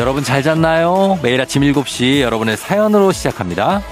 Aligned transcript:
여러분 0.00 0.24
잘 0.24 0.42
잤나요? 0.42 1.18
매일 1.22 1.38
아침 1.42 1.60
7시 1.60 2.22
여러분의 2.22 2.56
사연으로 2.56 3.12
시작합니다. 3.12 3.82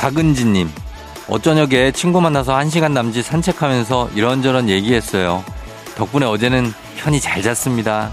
박은지님, 0.00 0.68
어저녁에 1.28 1.92
친구 1.92 2.20
만나서 2.20 2.52
1시간 2.56 2.90
남짓 2.90 3.24
산책하면서 3.24 4.10
이런저런 4.16 4.68
얘기했어요. 4.68 5.44
덕분에 5.94 6.26
어제는 6.26 6.72
편히 6.96 7.20
잘 7.20 7.42
잤습니다. 7.42 8.10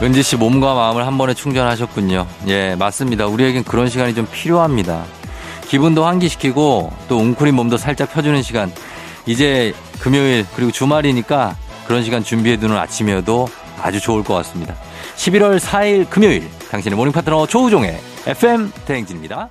은지 0.00 0.22
씨 0.22 0.36
몸과 0.36 0.74
마음을 0.74 1.06
한 1.06 1.18
번에 1.18 1.34
충전하셨군요. 1.34 2.26
예, 2.46 2.76
맞습니다. 2.76 3.26
우리에겐 3.26 3.64
그런 3.64 3.88
시간이 3.88 4.14
좀 4.14 4.28
필요합니다. 4.30 5.04
기분도 5.66 6.06
환기시키고 6.06 6.92
또 7.08 7.18
웅크린 7.18 7.54
몸도 7.54 7.76
살짝 7.78 8.12
펴주는 8.12 8.40
시간. 8.42 8.72
이제 9.26 9.74
금요일 9.98 10.46
그리고 10.54 10.70
주말이니까 10.70 11.56
그런 11.86 12.04
시간 12.04 12.22
준비해두는 12.22 12.76
아침이어도 12.76 13.48
아주 13.82 14.00
좋을 14.00 14.22
것 14.22 14.34
같습니다. 14.34 14.74
11월 15.16 15.58
4일 15.58 16.08
금요일 16.08 16.48
당신의 16.70 16.96
모닝 16.96 17.12
파트너 17.12 17.46
조우종의 17.46 17.98
FM 18.26 18.70
대행진입니다. 18.86 19.50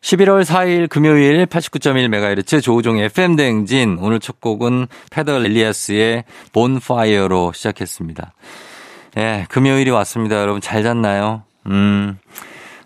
11월 0.00 0.44
4일 0.44 0.88
금요일 0.88 1.46
89.1MHz 1.46 2.62
조우종의 2.62 3.06
FM 3.06 3.34
대행진 3.34 3.98
오늘 4.00 4.20
첫 4.20 4.40
곡은 4.40 4.86
페더 5.10 5.38
엘리아스의 5.40 6.24
본파이어로 6.52 7.52
시작했습니다. 7.52 8.32
예, 9.18 9.46
금요일이 9.48 9.90
왔습니다. 9.90 10.36
여러분 10.36 10.60
잘 10.60 10.82
잤나요? 10.82 11.42
음, 11.66 12.18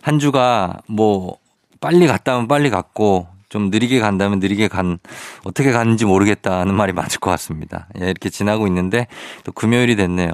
한 0.01 0.21
주가 0.21 0.79
뭐 0.87 1.39
빨리 1.81 2.07
갔다면 2.07 2.47
빨리 2.47 2.71
갔고 2.71 3.27
좀 3.49 3.71
느리게 3.71 3.99
간다면 3.99 4.39
느리게 4.39 4.69
간 4.69 4.99
어떻게 5.43 5.73
갔는지 5.73 6.05
모르겠다는 6.05 6.73
말이 6.73 6.93
맞을 6.93 7.19
것 7.19 7.31
같습니다. 7.31 7.89
예, 8.01 8.05
이렇게 8.05 8.31
지나고 8.31 8.69
있는데 8.69 9.09
또 9.43 9.51
금요일이 9.51 9.97
됐네요. 9.97 10.31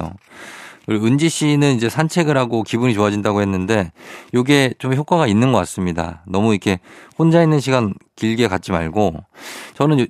그리고 0.85 1.07
은지 1.07 1.29
씨는 1.29 1.75
이제 1.75 1.89
산책을 1.89 2.37
하고 2.37 2.61
기분이 2.61 2.93
좋아진다고 2.93 3.41
했는데 3.41 3.91
요게 4.35 4.75
좀 4.77 4.93
효과가 4.93 5.25
있는 5.25 5.51
것 5.51 5.57
같습니다. 5.57 6.21
너무 6.27 6.53
이렇게 6.53 6.79
혼자 7.17 7.41
있는 7.41 7.59
시간 7.59 7.95
길게 8.15 8.47
갖지 8.47 8.71
말고 8.71 9.15
저는 9.73 10.07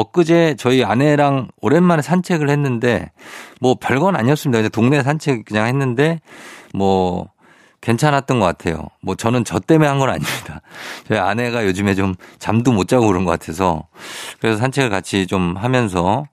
엊그제 0.00 0.54
저희 0.58 0.84
아내랑 0.84 1.48
오랜만에 1.60 2.02
산책을 2.02 2.50
했는데 2.50 3.10
뭐 3.60 3.74
별건 3.80 4.14
아니었습니다. 4.16 4.58
그냥 4.58 4.70
동네 4.70 5.02
산책 5.02 5.44
그냥 5.44 5.66
했는데 5.66 6.20
뭐 6.72 7.28
괜찮았던 7.80 8.38
것 8.40 8.46
같아요. 8.46 8.86
뭐 9.02 9.14
저는 9.14 9.44
저 9.44 9.58
때문에 9.58 9.88
한 9.88 9.98
건 9.98 10.10
아닙니다. 10.10 10.60
저희 11.08 11.18
아내가 11.18 11.64
요즘에 11.66 11.94
좀 11.94 12.14
잠도 12.38 12.72
못 12.72 12.86
자고 12.88 13.06
그런 13.08 13.24
것 13.24 13.32
같아서 13.32 13.86
그래서 14.40 14.58
산책을 14.58 14.90
같이 14.90 15.26
좀 15.26 15.56
하면서 15.56 16.26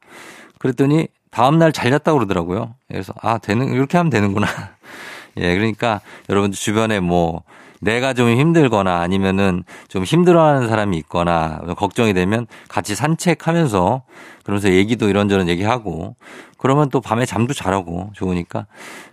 그랬더니 0.59 1.07
다음날 1.31 1.71
잘 1.71 1.91
잤다고 1.91 2.19
그러더라고요. 2.19 2.75
그래서 2.87 3.13
아, 3.21 3.37
되는, 3.39 3.73
이렇게 3.73 3.97
하면 3.97 4.09
되는구나. 4.09 4.47
예, 5.37 5.53
그러니까 5.55 6.01
여러분들 6.29 6.57
주변에 6.57 6.99
뭐 6.99 7.43
내가 7.81 8.13
좀 8.13 8.29
힘들거나 8.29 8.99
아니면은 8.99 9.63
좀 9.87 10.03
힘들어하는 10.03 10.67
사람이 10.67 10.97
있거나 10.99 11.59
걱정이 11.77 12.13
되면 12.13 12.47
같이 12.67 12.95
산책하면서 12.95 14.03
그러면서 14.43 14.71
얘기도 14.71 15.09
이런저런 15.09 15.49
얘기하고 15.49 16.15
그러면 16.57 16.89
또 16.89 17.01
밤에 17.01 17.25
잠도 17.25 17.53
잘하고 17.53 18.11
좋으니까 18.13 18.65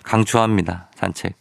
강추합니다. 0.04 0.88
산책. 0.94 1.34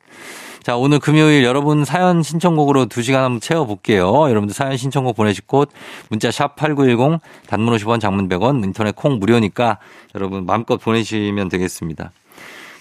자, 0.63 0.77
오늘 0.77 0.99
금요일 0.99 1.43
여러분 1.43 1.85
사연 1.85 2.21
신청곡으로 2.21 2.85
2시간 2.85 3.13
한번 3.15 3.39
채워볼게요. 3.39 4.29
여러분들 4.29 4.53
사연 4.53 4.77
신청곡 4.77 5.15
보내실 5.15 5.45
곳 5.47 5.71
문자 6.09 6.29
샵 6.29 6.55
8910 6.55 7.19
단문 7.47 7.75
50원 7.75 7.99
장문 7.99 8.29
100원 8.29 8.63
인터넷 8.63 8.95
콩 8.95 9.17
무료니까 9.17 9.79
여러분 10.13 10.45
마음껏 10.45 10.77
보내시면 10.77 11.49
되겠습니다. 11.49 12.11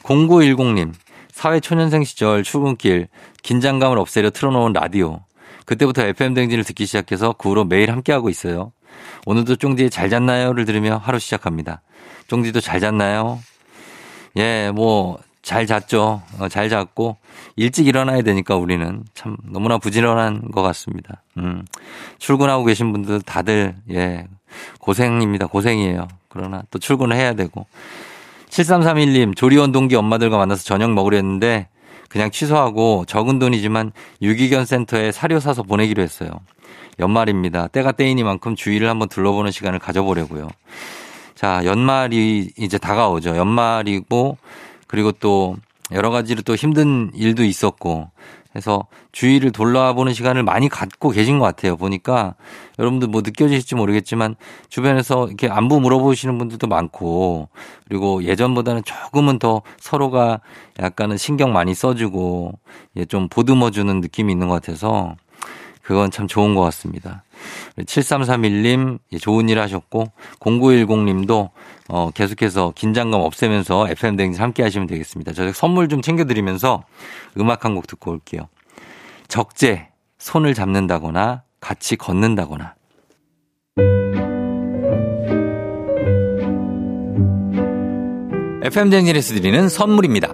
0910님 0.02 0.92
사회초년생 1.32 2.04
시절 2.04 2.42
출근길 2.42 3.08
긴장감을 3.42 3.98
없애려 3.98 4.30
틀어놓은 4.30 4.72
라디오. 4.72 5.20
그때부터 5.66 6.02
FM 6.02 6.34
댕진을 6.34 6.64
듣기 6.64 6.86
시작해서 6.86 7.32
그 7.32 7.50
후로 7.50 7.64
매일 7.64 7.90
함께하고 7.90 8.28
있어요. 8.28 8.72
오늘도 9.26 9.56
쫑디의 9.56 9.90
잘 9.90 10.10
잤나요를 10.10 10.64
들으며 10.64 11.00
하루 11.02 11.18
시작합니다. 11.18 11.82
쫑디도 12.28 12.60
잘 12.60 12.80
잤나요? 12.80 13.40
예, 14.36 14.70
뭐, 14.74 15.18
잘 15.42 15.66
잤죠. 15.66 16.22
어, 16.38 16.48
잘 16.48 16.68
잤고, 16.68 17.16
일찍 17.56 17.86
일어나야 17.86 18.22
되니까 18.22 18.56
우리는 18.56 19.04
참 19.14 19.36
너무나 19.44 19.78
부지런한 19.78 20.50
것 20.50 20.62
같습니다. 20.62 21.22
음, 21.38 21.64
출근하고 22.18 22.64
계신 22.64 22.92
분들 22.92 23.22
다들, 23.22 23.74
예, 23.90 24.26
고생입니다. 24.78 25.46
고생이에요. 25.46 26.08
그러나 26.28 26.62
또 26.70 26.78
출근을 26.78 27.16
해야 27.16 27.34
되고. 27.34 27.66
7331님, 28.48 29.36
조리원 29.36 29.72
동기 29.72 29.94
엄마들과 29.96 30.36
만나서 30.36 30.64
저녁 30.64 30.92
먹으려 30.92 31.16
했는데, 31.16 31.68
그냥 32.10 32.30
취소하고 32.30 33.04
적은 33.06 33.38
돈이지만 33.38 33.92
유기견 34.20 34.66
센터에 34.66 35.12
사료 35.12 35.40
사서 35.40 35.62
보내기로 35.62 36.02
했어요. 36.02 36.30
연말입니다. 36.98 37.68
때가 37.68 37.92
때이니만큼 37.92 38.56
주위를 38.56 38.90
한번 38.90 39.08
둘러보는 39.08 39.52
시간을 39.52 39.78
가져보려고요. 39.78 40.48
자, 41.34 41.62
연말이 41.64 42.50
이제 42.58 42.76
다가오죠. 42.76 43.36
연말이고 43.36 44.36
그리고 44.86 45.12
또 45.12 45.56
여러 45.92 46.10
가지로 46.10 46.42
또 46.42 46.56
힘든 46.56 47.10
일도 47.14 47.44
있었고 47.44 48.10
해서 48.56 48.86
주위를 49.12 49.52
돌아보는 49.52 50.12
시간을 50.12 50.42
많이 50.42 50.68
갖고 50.68 51.10
계신 51.10 51.38
것 51.38 51.44
같아요. 51.44 51.76
보니까 51.76 52.34
여러분들 52.78 53.08
뭐 53.08 53.22
느껴지실지 53.24 53.76
모르겠지만 53.76 54.34
주변에서 54.68 55.28
이렇게 55.28 55.48
안부 55.48 55.80
물어보시는 55.80 56.36
분들도 56.38 56.66
많고 56.66 57.48
그리고 57.86 58.24
예전보다는 58.24 58.82
조금은 58.84 59.38
더 59.38 59.62
서로가 59.78 60.40
약간은 60.80 61.16
신경 61.16 61.52
많이 61.52 61.74
써주고 61.74 62.58
좀 63.08 63.28
보듬어주는 63.28 64.00
느낌이 64.00 64.32
있는 64.32 64.48
것 64.48 64.54
같아서 64.54 65.14
그건 65.90 66.12
참 66.12 66.28
좋은 66.28 66.54
것 66.54 66.60
같습니다. 66.62 67.24
7331님 67.78 69.00
좋은 69.20 69.48
일 69.48 69.58
하셨고 69.58 70.12
0910님도 70.38 71.50
어, 71.88 72.10
계속해서 72.14 72.72
긴장감 72.76 73.20
없애면서 73.20 73.88
FM 73.88 74.14
댕진 74.14 74.40
함께 74.40 74.62
하시면 74.62 74.86
되겠습니다. 74.86 75.32
저희 75.32 75.52
선물 75.52 75.88
좀 75.88 76.00
챙겨 76.00 76.24
드리면서 76.26 76.84
음악 77.38 77.64
한 77.64 77.74
곡 77.74 77.88
듣고 77.88 78.12
올게요. 78.12 78.48
적재, 79.26 79.88
손을 80.18 80.54
잡는다거나 80.54 81.42
같이 81.58 81.96
걷는다거나. 81.96 82.76
FM 88.62 88.90
대행진에서 88.90 89.34
드리는 89.34 89.68
선물입니다. 89.68 90.32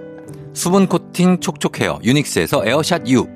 수분 0.52 0.86
코팅 0.86 1.40
촉촉 1.40 1.80
헤어 1.80 1.98
유닉스에서 2.04 2.66
에어샷 2.66 3.08
U, 3.08 3.35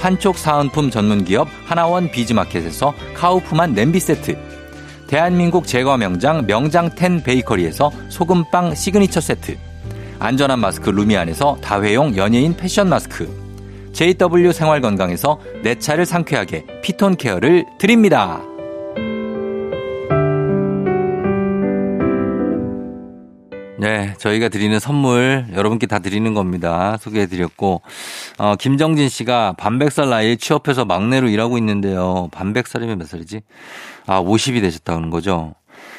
판촉 0.00 0.38
사은품 0.38 0.90
전문기업 0.90 1.46
하나원 1.66 2.10
비즈마켓에서 2.10 2.94
카우프만 3.14 3.74
냄비 3.74 4.00
세트. 4.00 4.36
대한민국 5.06 5.66
제과 5.66 5.98
명장 5.98 6.46
명장텐 6.46 7.22
베이커리에서 7.22 7.92
소금빵 8.08 8.74
시그니처 8.74 9.20
세트. 9.20 9.56
안전한 10.18 10.58
마스크 10.58 10.88
루미안에서 10.88 11.58
다회용 11.60 12.16
연예인 12.16 12.56
패션 12.56 12.88
마스크. 12.88 13.28
JW 13.92 14.52
생활건강에서 14.52 15.38
내 15.62 15.78
차를 15.78 16.06
상쾌하게 16.06 16.64
피톤 16.82 17.16
케어를 17.16 17.66
드립니다. 17.78 18.40
네, 23.80 24.12
저희가 24.18 24.50
드리는 24.50 24.78
선물 24.78 25.46
여러분께 25.54 25.86
다 25.86 26.00
드리는 26.00 26.34
겁니다. 26.34 26.98
소개해 27.00 27.24
드렸고 27.24 27.80
어, 28.36 28.54
김정진 28.56 29.08
씨가 29.08 29.54
반백살 29.56 30.10
나이에 30.10 30.36
취업해서 30.36 30.84
막내로 30.84 31.30
일하고 31.30 31.56
있는데요. 31.56 32.28
반백살이면 32.30 32.98
몇 32.98 33.08
살이지? 33.08 33.40
아, 34.04 34.20
50이 34.20 34.60
되셨다는 34.60 35.08
거죠. 35.08 35.54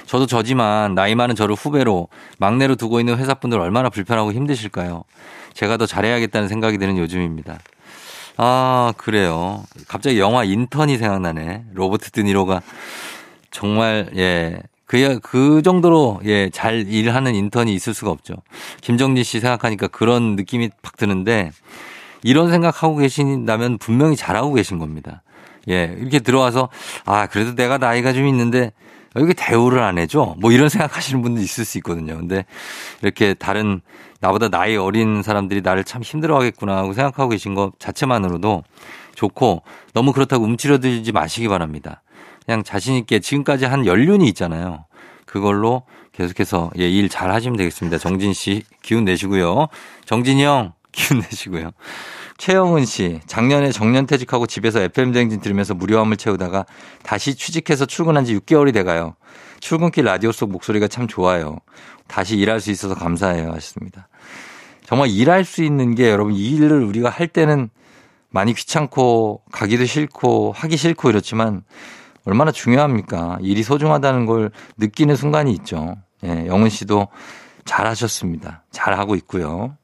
저도 0.05 0.27
저지만 0.27 0.93
나이 0.93 1.15
많은 1.15 1.33
저를 1.33 1.55
후배로 1.55 2.09
막내로 2.37 2.75
두고 2.75 2.99
있는 2.99 3.17
회사분들 3.17 3.59
얼마나 3.59 3.89
불편하고 3.89 4.31
힘드실까요? 4.31 5.03
제가 5.55 5.77
더 5.77 5.87
잘해야겠다는 5.87 6.49
생각이 6.49 6.77
드는 6.77 6.99
요즘입니다. 6.99 7.57
아, 8.37 8.93
그래요. 8.97 9.63
갑자기 9.87 10.19
영화 10.19 10.43
인턴이 10.43 10.99
생각나네. 10.99 11.63
로버트 11.73 12.11
드니로가 12.11 12.61
정말, 13.49 14.11
예, 14.17 14.61
그, 14.91 15.19
그 15.21 15.61
정도로, 15.61 16.19
예, 16.25 16.49
잘 16.49 16.85
일하는 16.85 17.33
인턴이 17.33 17.73
있을 17.73 17.93
수가 17.93 18.11
없죠. 18.11 18.33
김정진 18.81 19.23
씨 19.23 19.39
생각하니까 19.39 19.87
그런 19.87 20.35
느낌이 20.35 20.69
팍 20.81 20.97
드는데, 20.97 21.51
이런 22.23 22.49
생각하고 22.49 22.97
계신다면 22.97 23.77
분명히 23.77 24.17
잘하고 24.17 24.53
계신 24.53 24.79
겁니다. 24.79 25.23
예, 25.69 25.95
이렇게 25.97 26.19
들어와서, 26.19 26.67
아, 27.05 27.27
그래도 27.27 27.55
내가 27.55 27.77
나이가 27.77 28.11
좀 28.11 28.27
있는데, 28.27 28.73
여기 29.15 29.33
대우를 29.33 29.79
안 29.79 29.97
해줘? 29.97 30.35
뭐 30.39 30.51
이런 30.51 30.67
생각하시는 30.69 31.21
분도 31.21 31.39
있을 31.39 31.63
수 31.63 31.77
있거든요. 31.77 32.17
근데 32.17 32.43
이렇게 33.01 33.33
다른 33.33 33.79
나보다 34.19 34.49
나이 34.49 34.75
어린 34.75 35.23
사람들이 35.23 35.61
나를 35.61 35.85
참 35.85 36.01
힘들어 36.01 36.35
하겠구나 36.35 36.75
하고 36.75 36.91
생각하고 36.91 37.29
계신 37.29 37.55
것 37.55 37.79
자체만으로도 37.79 38.63
좋고 39.15 39.63
너무 39.93 40.11
그렇다고 40.11 40.43
움츠러들지 40.43 41.13
마시기 41.13 41.47
바랍니다. 41.47 42.01
그냥 42.45 42.63
자신 42.63 42.95
있게 42.95 43.19
지금까지 43.19 43.65
한 43.65 43.85
연륜이 43.85 44.27
있잖아요. 44.29 44.85
그걸로 45.25 45.83
계속해서 46.11 46.71
예, 46.79 46.89
일 46.89 47.07
잘 47.09 47.31
하시면 47.31 47.57
되겠습니다. 47.57 47.97
정진 47.97 48.33
씨 48.33 48.63
기운 48.81 49.05
내시고요. 49.05 49.67
정진이 50.05 50.43
형 50.43 50.73
기운 50.91 51.21
내시고요. 51.21 51.71
최영은 52.37 52.85
씨, 52.85 53.19
작년에 53.27 53.71
정년 53.71 54.07
퇴직하고 54.07 54.47
집에서 54.47 54.81
FM쟁진 54.81 55.41
들으면서 55.41 55.75
무료함을 55.75 56.17
채우다가 56.17 56.65
다시 57.03 57.35
취직해서 57.35 57.85
출근한 57.85 58.25
지 58.25 58.35
6개월이 58.35 58.73
돼가요. 58.73 59.15
출근길 59.59 60.05
라디오 60.05 60.31
속 60.31 60.51
목소리가 60.51 60.87
참 60.87 61.07
좋아요. 61.07 61.59
다시 62.07 62.35
일할 62.37 62.59
수 62.59 62.71
있어서 62.71 62.95
감사해요. 62.95 63.49
하셨습니다. 63.49 64.07
정말 64.85 65.09
일할 65.09 65.45
수 65.45 65.63
있는 65.63 65.93
게 65.93 66.09
여러분 66.09 66.33
이 66.33 66.49
일을 66.55 66.83
우리가 66.83 67.09
할 67.09 67.27
때는 67.27 67.69
많이 68.29 68.53
귀찮고 68.53 69.43
가기도 69.51 69.85
싫고 69.85 70.53
하기 70.55 70.77
싫고 70.77 71.09
이렇지만 71.11 71.63
얼마나 72.25 72.51
중요합니까? 72.51 73.37
일이 73.41 73.63
소중하다는 73.63 74.25
걸 74.25 74.51
느끼는 74.77 75.15
순간이 75.15 75.51
있죠. 75.53 75.95
예, 76.23 76.45
영은 76.47 76.69
씨도 76.69 77.07
잘하셨습니다. 77.65 78.63
잘하고 78.71 79.15
있고요. 79.15 79.75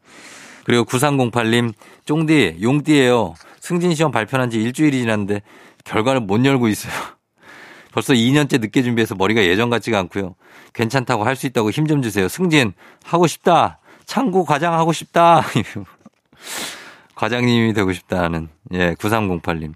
그리고 0.65 0.83
9308님, 0.85 1.73
쫑디, 2.05 2.57
용띠예요. 2.61 3.33
승진 3.59 3.95
시험 3.95 4.11
발표한 4.11 4.49
지 4.49 4.61
일주일이 4.61 4.99
지났는데 4.99 5.41
결과를 5.83 6.21
못 6.21 6.43
열고 6.45 6.67
있어요. 6.67 6.93
벌써 7.93 8.13
2년째 8.13 8.59
늦게 8.61 8.83
준비해서 8.83 9.15
머리가 9.15 9.43
예전 9.43 9.69
같지가 9.69 9.97
않고요. 9.99 10.35
괜찮다고 10.73 11.23
할 11.23 11.35
수 11.35 11.47
있다고 11.47 11.71
힘 11.71 11.87
좀 11.87 12.01
주세요. 12.01 12.27
승진, 12.27 12.73
하고 13.03 13.25
싶다. 13.27 13.79
창구 14.05 14.45
과장 14.45 14.73
하고 14.73 14.93
싶다. 14.93 15.43
과장님이 17.15 17.73
되고 17.73 17.91
싶다는, 17.93 18.49
예, 18.73 18.93
9308님. 18.95 19.73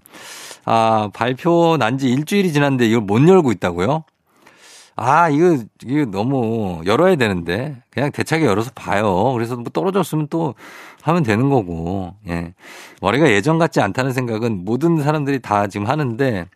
아, 0.64 1.10
발표 1.12 1.76
난 1.78 1.98
지 1.98 2.08
일주일이 2.08 2.52
지났는데 2.52 2.86
이걸 2.86 3.00
못 3.02 3.26
열고 3.26 3.52
있다고요? 3.52 4.04
아, 4.96 5.28
이거, 5.30 5.58
이거 5.86 6.04
너무 6.10 6.82
열어야 6.86 7.16
되는데. 7.16 7.82
그냥 7.90 8.12
대차게 8.12 8.44
열어서 8.44 8.70
봐요. 8.74 9.32
그래서 9.32 9.56
뭐 9.56 9.64
떨어졌으면 9.72 10.28
또 10.28 10.54
하면 11.02 11.22
되는 11.22 11.48
거고. 11.50 12.14
예. 12.28 12.54
머리가 13.00 13.30
예전 13.30 13.58
같지 13.58 13.80
않다는 13.80 14.12
생각은 14.12 14.64
모든 14.64 15.02
사람들이 15.02 15.40
다 15.40 15.66
지금 15.66 15.86
하는데 15.88 16.46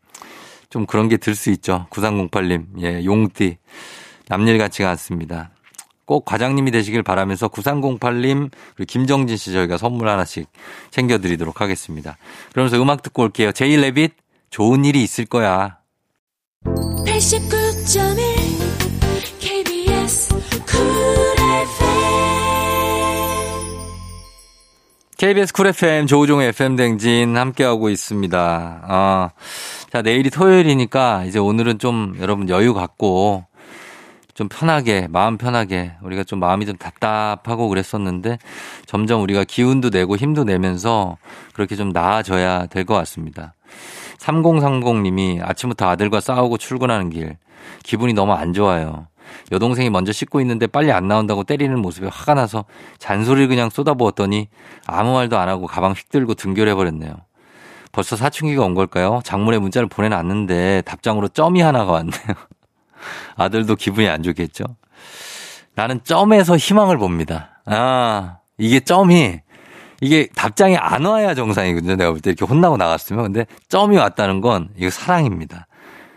좀 0.71 0.87
그런 0.87 1.09
게 1.09 1.17
들 1.17 1.35
수 1.35 1.51
있죠. 1.51 1.87
9308님. 1.91 2.67
예, 2.83 3.05
용띠. 3.05 3.57
남일 4.29 4.59
같지가 4.59 4.91
않습니다. 4.91 5.51
꼭 6.07 6.25
과장님이 6.25 6.71
되시길 6.71 7.03
바라면서 7.03 7.49
9308님 7.49 8.51
그리고 8.77 8.87
김정진 8.89 9.37
씨 9.37 9.53
저희가 9.53 9.77
선물 9.77 10.09
하나씩 10.09 10.49
챙겨드리도록 10.91 11.61
하겠습니다. 11.61 12.17
그러면서 12.53 12.81
음악 12.81 13.03
듣고 13.03 13.25
올게요. 13.25 13.53
제이 13.53 13.77
레빗 13.77 14.15
좋은 14.51 14.85
일이 14.85 15.03
있을 15.03 15.27
거야. 15.27 15.79
89.1 16.65 18.17
KBS 19.41 20.29
쿨 20.65 20.97
KBS 25.19 25.53
쿨 25.55 25.67
FM 25.69 26.07
조우종의 26.07 26.49
FM 26.49 26.77
대행진 26.77 27.39
함께하고 27.39 27.89
있습니다. 27.89 28.83
아, 28.87 29.31
자, 29.91 30.03
내일이 30.03 30.29
토요일이니까 30.29 31.25
이제 31.25 31.39
오늘은 31.39 31.79
좀 31.79 32.17
여러분 32.21 32.51
여유 32.51 32.75
갖고 32.75 33.47
좀 34.37 34.51
편하게, 34.51 35.09
마음 35.11 35.39
편하게, 35.39 35.93
우리가 36.03 36.23
좀 36.23 36.41
마음이 36.41 36.67
좀 36.67 36.77
답답하고 36.77 37.71
그랬었는데 37.71 38.37
점점 38.85 39.23
우리가 39.23 39.45
기운도 39.45 39.89
내고 39.89 40.15
힘도 40.15 40.45
내면서 40.45 41.17
그렇게 41.55 41.75
좀 41.75 41.89
나아져야 41.89 42.67
될 42.67 42.85
것 42.85 42.93
같습니다. 42.95 43.55
3030님이 44.19 45.41
아침부터 45.43 45.89
아들과 45.89 46.21
싸우고 46.21 46.59
출근하는 46.59 47.09
길, 47.09 47.39
기분이 47.83 48.13
너무 48.13 48.35
안 48.35 48.53
좋아요. 48.53 49.07
여동생이 49.53 49.89
먼저 49.89 50.13
씻고 50.13 50.43
있는데 50.43 50.67
빨리 50.67 50.93
안 50.93 51.09
나온다고 51.09 51.43
때리는 51.43 51.79
모습에 51.81 52.09
화가 52.09 52.35
나서 52.35 52.67
잔소리를 52.99 53.49
그냥 53.49 53.71
쏟아부었더니 53.71 54.49
아무 54.87 55.15
말도 55.15 55.39
안 55.39 55.49
하고 55.49 55.67
가방 55.67 55.93
휙 55.93 56.11
들고 56.11 56.35
등교해버렸네요. 56.35 57.15
벌써 57.91 58.17
사춘기가 58.17 58.63
온 58.65 58.75
걸까요? 58.75 59.23
장문에 59.25 59.59
문자를 59.59 59.89
보내놨는데 59.89 60.83
답장으로 60.85 61.29
점이 61.29 61.63
하나가 61.63 61.93
왔네요. 61.93 62.13
아들도 63.37 63.77
기분이 63.77 64.09
안 64.09 64.23
좋겠죠? 64.23 64.65
나는 65.75 66.01
점에서 66.05 66.57
희망을 66.57 66.97
봅니다. 66.99 67.61
아, 67.67 68.39
이게 68.59 68.81
점이, 68.81 69.41
이게 70.01 70.29
답장이 70.35 70.77
안 70.77 71.05
와야 71.05 71.35
정상이거든요. 71.35 71.97
내가 71.97 72.11
볼 72.11 72.21
때 72.21 72.31
이렇게 72.31 72.45
혼나고 72.45 72.77
나갔으면. 72.77 73.25
근데 73.25 73.47
점이 73.69 73.97
왔다는 73.97 74.41
건 74.41 74.69
이거 74.77 74.91
사랑입니다. 74.91 75.67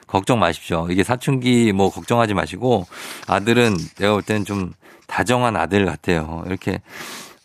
걱정 0.07 0.39
마십시오. 0.39 0.88
이게 0.89 1.03
사춘기 1.03 1.71
뭐 1.71 1.89
걱정하지 1.91 2.33
마시고 2.33 2.88
아들은 3.27 3.77
내가 3.98 4.13
볼 4.13 4.21
때는 4.24 4.43
좀 4.45 4.74
다정한 5.07 5.55
아들 5.55 5.86
같아요. 5.86 6.43
이렇게 6.48 6.81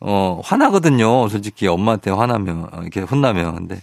어 0.00 0.40
화나거든요. 0.44 1.28
솔직히 1.28 1.66
엄마한테 1.68 2.10
화나면 2.10 2.68
이렇게 2.82 3.00
혼나면 3.00 3.54
근데 3.54 3.80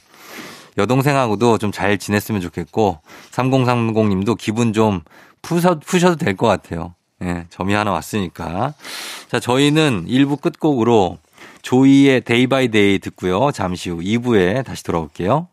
여동생하고도 0.77 1.57
좀 1.57 1.71
잘 1.71 1.97
지냈으면 1.97 2.41
좋겠고 2.41 2.99
3030님도 3.31 4.37
기분 4.37 4.73
좀 4.73 5.01
푸셔, 5.41 5.79
푸셔도 5.79 6.15
될 6.15 6.35
것 6.35 6.47
같아요. 6.47 6.93
예, 7.23 7.45
점이 7.49 7.73
하나 7.73 7.91
왔으니까. 7.91 8.73
자, 9.29 9.39
저희는 9.39 10.05
1부 10.07 10.41
끝곡으로 10.41 11.17
조이의 11.61 12.21
데이 12.21 12.47
바이 12.47 12.69
데이 12.69 12.99
듣고요. 12.99 13.51
잠시 13.51 13.89
후 13.89 13.97
2부에 13.99 14.65
다시 14.65 14.83
돌아올게요. 14.83 15.47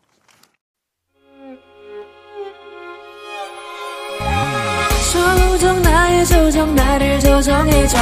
조정 5.11 5.81
나의 5.81 6.25
조정 6.25 6.75
나를 6.75 7.19
조정해줘 7.19 7.97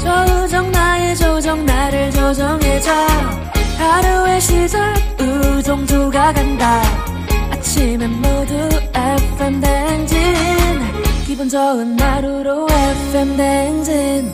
조정 0.00 0.70
나의 0.72 1.16
조정 1.16 1.64
나를 1.66 2.10
조정해줘 2.10 2.90
하루의 3.78 4.40
시절 4.40 4.94
우정조가 5.20 6.32
간다 6.32 6.82
아침엔 7.50 8.10
모두 8.20 8.54
FM 8.94 9.60
댕진 9.60 10.18
기분 11.34 11.48
좋은 11.48 11.98
하루로 11.98 12.64
FM 12.70 13.36
댕진 13.36 14.32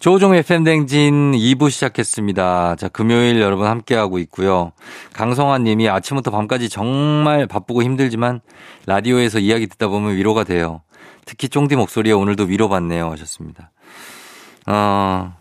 조종의 0.00 0.42
팬댕진 0.42 1.30
2부 1.30 1.70
시작했습니다. 1.70 2.74
자, 2.74 2.88
금요일 2.88 3.40
여러분 3.40 3.68
함께하고 3.68 4.18
있고요. 4.18 4.72
강성환 5.12 5.62
님이 5.62 5.88
아침부터 5.88 6.32
밤까지 6.32 6.68
정말 6.68 7.46
바쁘고 7.46 7.84
힘들지만 7.84 8.40
라디오에서 8.86 9.38
이야기 9.38 9.68
듣다 9.68 9.86
보면 9.86 10.16
위로가 10.16 10.42
돼요. 10.42 10.82
특히 11.24 11.48
쫑디 11.48 11.76
목소리에 11.76 12.12
오늘도 12.12 12.46
위로받네요. 12.46 13.08
하셨습니다. 13.12 13.70
어, 14.66 15.36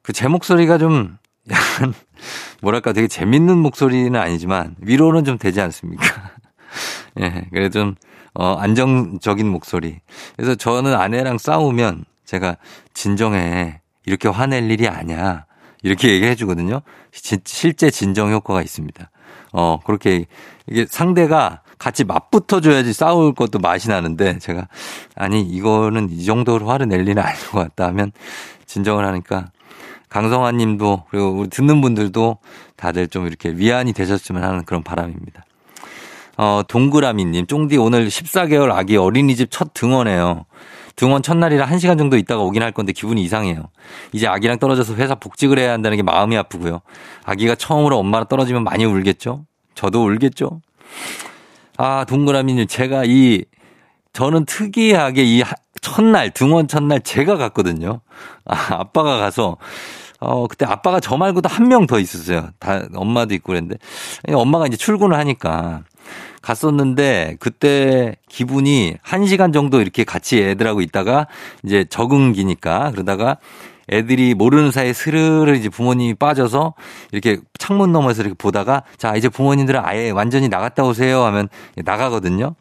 그 0.00 0.14
제 0.14 0.28
목소리가 0.28 0.78
좀 0.78 1.18
약간 1.52 1.92
뭐랄까 2.62 2.94
되게 2.94 3.06
재밌는 3.06 3.58
목소리는 3.58 4.18
아니지만 4.18 4.76
위로는 4.80 5.26
좀 5.26 5.36
되지 5.36 5.60
않습니까? 5.60 6.37
예, 7.20 7.46
그래도 7.50 7.80
좀, 7.80 7.94
어, 8.34 8.54
안정적인 8.54 9.46
목소리. 9.48 10.00
그래서 10.36 10.54
저는 10.54 10.94
아내랑 10.94 11.38
싸우면 11.38 12.04
제가 12.24 12.56
진정해. 12.94 13.80
이렇게 14.04 14.28
화낼 14.28 14.70
일이 14.70 14.88
아니야. 14.88 15.44
이렇게 15.82 16.10
얘기해 16.10 16.34
주거든요. 16.34 16.82
실제 17.12 17.90
진정 17.90 18.32
효과가 18.32 18.62
있습니다. 18.62 19.10
어, 19.52 19.80
그렇게 19.84 20.26
이게 20.66 20.86
상대가 20.88 21.62
같이 21.78 22.04
맞붙어 22.04 22.60
줘야지 22.60 22.92
싸울 22.92 23.34
것도 23.34 23.60
맛이 23.60 23.88
나는데 23.88 24.38
제가 24.38 24.68
아니 25.14 25.40
이거는 25.40 26.10
이 26.10 26.24
정도로 26.24 26.68
화를 26.68 26.88
낼 26.88 27.06
일은 27.06 27.22
아닌 27.22 27.40
것 27.50 27.60
같다 27.60 27.86
하면 27.88 28.12
진정을 28.66 29.06
하니까 29.06 29.50
강성환 30.08 30.56
님도 30.56 31.04
그리고 31.10 31.30
우리 31.30 31.48
듣는 31.48 31.80
분들도 31.80 32.38
다들 32.76 33.08
좀 33.08 33.26
이렇게 33.26 33.50
위안이 33.50 33.92
되셨으면 33.92 34.42
하는 34.42 34.64
그런 34.64 34.82
바람입니다. 34.82 35.44
어, 36.38 36.62
동그라미 36.66 37.24
님, 37.26 37.46
쫑디 37.46 37.76
오늘 37.78 38.08
14개월 38.08 38.70
아기 38.72 38.96
어린이집 38.96 39.48
첫 39.50 39.74
등원해요. 39.74 40.46
등원 40.96 41.22
첫날이라 41.22 41.66
1시간 41.66 41.98
정도 41.98 42.16
있다가 42.16 42.42
오긴 42.42 42.62
할 42.62 42.72
건데 42.72 42.92
기분이 42.92 43.22
이상해요. 43.22 43.64
이제 44.12 44.26
아기랑 44.26 44.58
떨어져서 44.58 44.94
회사 44.94 45.14
복직을 45.16 45.58
해야 45.58 45.72
한다는 45.72 45.96
게 45.96 46.02
마음이 46.02 46.36
아프고요. 46.36 46.80
아기가 47.24 47.54
처음으로 47.56 47.98
엄마랑 47.98 48.28
떨어지면 48.28 48.64
많이 48.64 48.84
울겠죠? 48.84 49.44
저도 49.74 50.04
울겠죠? 50.04 50.60
아, 51.76 52.04
동그라미님, 52.08 52.66
제가 52.66 53.04
이, 53.04 53.44
저는 54.12 54.44
특이하게 54.46 55.22
이 55.24 55.42
첫날, 55.80 56.30
등원 56.30 56.66
첫날 56.66 57.00
제가 57.00 57.36
갔거든요. 57.36 58.00
아, 58.44 58.56
아빠가 58.80 59.18
가서, 59.18 59.56
어, 60.18 60.48
그때 60.48 60.66
아빠가 60.66 60.98
저 60.98 61.16
말고도 61.16 61.48
한 61.48 61.68
명 61.68 61.86
더 61.86 62.00
있었어요. 62.00 62.48
다, 62.58 62.82
엄마도 62.94 63.34
있고 63.34 63.48
그랬는데. 63.52 63.76
엄마가 64.32 64.66
이제 64.66 64.76
출근을 64.76 65.16
하니까 65.16 65.84
갔었는데 66.42 67.36
그때 67.40 68.16
기분이 68.28 68.96
한 69.02 69.26
시간 69.26 69.52
정도 69.52 69.80
이렇게 69.80 70.04
같이 70.04 70.42
애들하고 70.42 70.80
있다가 70.80 71.26
이제 71.64 71.84
적응기니까 71.88 72.90
그러다가 72.92 73.38
애들이 73.90 74.34
모르는 74.34 74.70
사이에 74.70 74.92
스르르 74.92 75.54
이제 75.54 75.68
부모님이 75.68 76.14
빠져서 76.14 76.74
이렇게 77.12 77.38
창문 77.58 77.92
너머서 77.92 78.22
이렇게 78.22 78.34
보다가 78.36 78.82
자 78.98 79.16
이제 79.16 79.28
부모님들은 79.28 79.80
아예 79.82 80.10
완전히 80.10 80.48
나갔다 80.48 80.84
오세요 80.84 81.22
하면 81.22 81.48
나가거든요. 81.76 82.54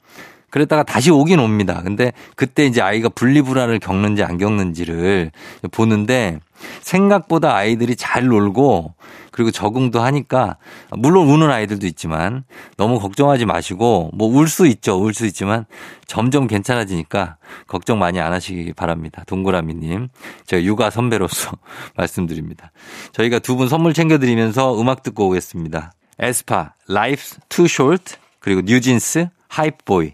그랬다가 0.50 0.84
다시 0.84 1.12
오긴 1.12 1.40
옵니다. 1.40 1.82
근데 1.84 2.14
그때 2.36 2.66
이제 2.66 2.82
아이가 2.82 3.10
분리불안을 3.10 3.80
겪는지 3.80 4.24
안 4.24 4.38
겪는지를 4.38 5.32
보는데 5.72 6.40
생각보다 6.82 7.56
아이들이 7.56 7.96
잘 7.96 8.26
놀고 8.28 8.96
그리고 9.32 9.52
적응도 9.52 10.00
하니까 10.02 10.58
물론 10.92 11.28
우는 11.28 11.52
아이들도 11.52 11.86
있지만 11.88 12.44
너무 12.78 13.00
걱정하지 13.00 13.46
마시고 13.46 14.12
뭐 14.16 14.30
울 14.30 14.48
수 14.48 14.66
있죠. 14.68 15.00
울 15.00 15.14
수 15.14 15.26
있지만 15.28 15.66
점점 16.08 16.48
괜찮아지니까 16.48 17.38
걱정 17.68 18.00
많이 18.00 18.20
안 18.20 18.34
하시기 18.34 18.74
바랍니다. 18.74 19.24
동그라미 19.28 19.76
님. 19.76 20.08
제가 20.46 20.64
육아 20.64 20.90
선배로서 20.90 21.52
말씀드립니다. 21.96 22.72
저희가 23.12 23.40
두 23.40 23.58
분 23.58 23.68
선물 23.70 23.94
챙겨 23.94 24.18
드리면서 24.18 24.80
음악 24.80 25.04
듣고 25.04 25.28
오겠습니다. 25.28 25.92
에스파, 26.20 26.74
Life's 26.90 27.38
Too 27.50 27.66
Short 27.70 28.16
그리고 28.40 28.62
뉴진스, 28.64 29.30
하이보이 29.50 30.14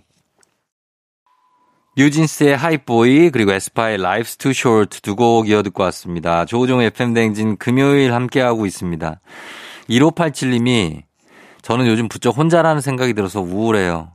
뉴진스의 1.95 2.57
하이보이 2.57 3.29
그리고 3.29 3.51
에스파의 3.53 4.00
Life's 4.00 4.38
Too 4.39 4.51
Short 4.55 5.01
두 5.01 5.15
곡 5.15 5.47
이어 5.50 5.62
듣고 5.62 5.83
왔습니다. 5.83 6.45
조우종 6.45 6.81
FM 6.81 7.13
댕진 7.13 7.57
금요일 7.57 8.13
함께하고 8.13 8.65
있습니다. 8.65 9.19
1587님이 9.89 11.03
저는 11.62 11.85
요즘 11.88 12.07
부쩍 12.09 12.35
혼자라는 12.38 12.81
생각이 12.81 13.13
들어서 13.13 13.41
우울해요. 13.41 14.12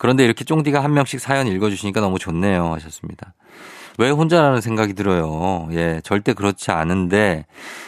그런데 0.00 0.24
이렇게 0.24 0.44
쫑디가 0.44 0.82
한 0.82 0.94
명씩 0.94 1.20
사연 1.20 1.46
읽어주시니까 1.46 2.00
너무 2.00 2.18
좋네요 2.18 2.72
하셨습니다. 2.72 3.34
왜 3.98 4.08
혼자라는 4.08 4.62
생각이 4.62 4.94
들어요. 4.94 5.68
예, 5.72 6.00
절대 6.02 6.32
그렇지 6.32 6.70
않은데 6.70 7.44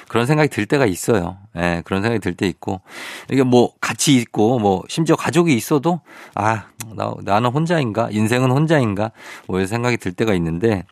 그런 0.08 0.26
생각이 0.26 0.50
들 0.50 0.66
때가 0.66 0.84
있어요. 0.84 1.38
예, 1.56 1.80
그런 1.86 2.02
생각이 2.02 2.20
들 2.20 2.34
때 2.34 2.46
있고 2.46 2.82
이게 3.30 3.42
뭐 3.42 3.72
같이 3.80 4.14
있고 4.16 4.58
뭐 4.58 4.82
심지어 4.88 5.16
가족이 5.16 5.54
있어도 5.54 6.02
아, 6.34 6.66
나, 6.94 7.14
나는 7.22 7.48
혼자인가? 7.48 8.08
인생은 8.10 8.50
혼자인가? 8.50 9.12
뭐 9.46 9.58
이런 9.58 9.66
생각이 9.66 9.96
들 9.96 10.12
때가 10.12 10.34
있는데 10.34 10.84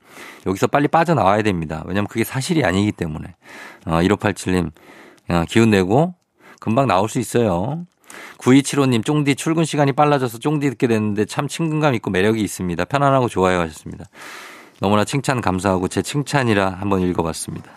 여기서 0.46 0.68
빨리 0.68 0.88
빠져나와야 0.88 1.42
됩니다. 1.42 1.82
왜냐면 1.84 2.06
그게 2.06 2.24
사실이 2.24 2.64
아니기 2.64 2.92
때문에. 2.92 3.34
어, 3.84 4.00
1587님, 4.00 4.70
어, 5.28 5.44
기운 5.50 5.68
내고 5.68 6.14
금방 6.60 6.86
나올 6.86 7.10
수 7.10 7.18
있어요. 7.18 7.84
9275님, 8.38 9.04
쫑디 9.04 9.34
출근 9.36 9.64
시간이 9.64 9.92
빨라져서 9.92 10.38
쫑디 10.38 10.68
듣게 10.70 10.86
됐는데 10.86 11.24
참 11.26 11.48
친근감 11.48 11.94
있고 11.94 12.10
매력이 12.10 12.40
있습니다. 12.42 12.84
편안하고 12.86 13.28
좋아요 13.28 13.60
하셨습니다. 13.60 14.04
너무나 14.80 15.04
칭찬 15.04 15.40
감사하고 15.40 15.88
제 15.88 16.02
칭찬이라 16.02 16.76
한번 16.80 17.02
읽어봤습니다. 17.02 17.70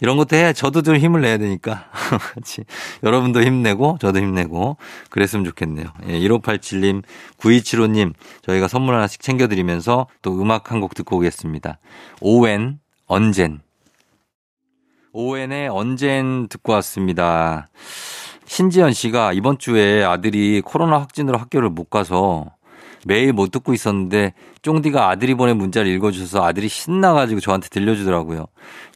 이런 0.00 0.16
것도 0.16 0.36
해 0.36 0.52
저도 0.52 0.82
좀 0.82 0.96
힘을 0.96 1.22
내야 1.22 1.38
되니까 1.38 1.90
같이 2.34 2.62
여러분도 3.02 3.42
힘내고 3.42 3.98
저도 4.00 4.20
힘내고 4.20 4.76
그랬으면 5.10 5.44
좋겠네요. 5.46 5.86
예, 6.06 6.20
1587님, 6.20 7.02
9275님 7.38 8.12
저희가 8.42 8.68
선물 8.68 8.94
하나씩 8.94 9.20
챙겨드리면서 9.22 10.06
또 10.22 10.40
음악 10.40 10.70
한 10.70 10.80
곡 10.80 10.94
듣고 10.94 11.16
오겠습니다. 11.16 11.78
오웬 12.20 12.78
언젠 13.06 13.60
오웬의 15.12 15.68
언젠 15.68 16.46
듣고 16.48 16.74
왔습니다. 16.74 17.68
신지연 18.48 18.92
씨가 18.94 19.34
이번 19.34 19.58
주에 19.58 20.02
아들이 20.02 20.62
코로나 20.64 20.98
확진으로 21.00 21.38
학교를 21.38 21.68
못 21.68 21.90
가서 21.90 22.46
매일 23.04 23.32
못 23.32 23.50
듣고 23.50 23.74
있었는데 23.74 24.32
쫑디가 24.62 25.08
아들이 25.08 25.34
보낸 25.34 25.56
문자를 25.56 25.90
읽어주셔서 25.92 26.44
아들이 26.44 26.68
신나가지고 26.68 27.40
저한테 27.40 27.68
들려주더라고요. 27.68 28.46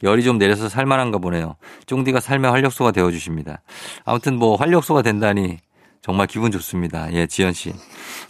열이 0.01 0.23
좀 0.23 0.37
내려서 0.37 0.67
살만한가 0.67 1.19
보네요. 1.19 1.55
쫑디가 1.85 2.19
삶의 2.19 2.51
활력소가 2.51 2.91
되어주십니다. 2.91 3.61
아무튼 4.05 4.37
뭐 4.37 4.55
활력소가 4.55 5.03
된다니 5.03 5.59
정말 6.01 6.27
기분 6.27 6.51
좋습니다. 6.51 7.13
예, 7.13 7.27
지연 7.27 7.53
씨. 7.53 7.71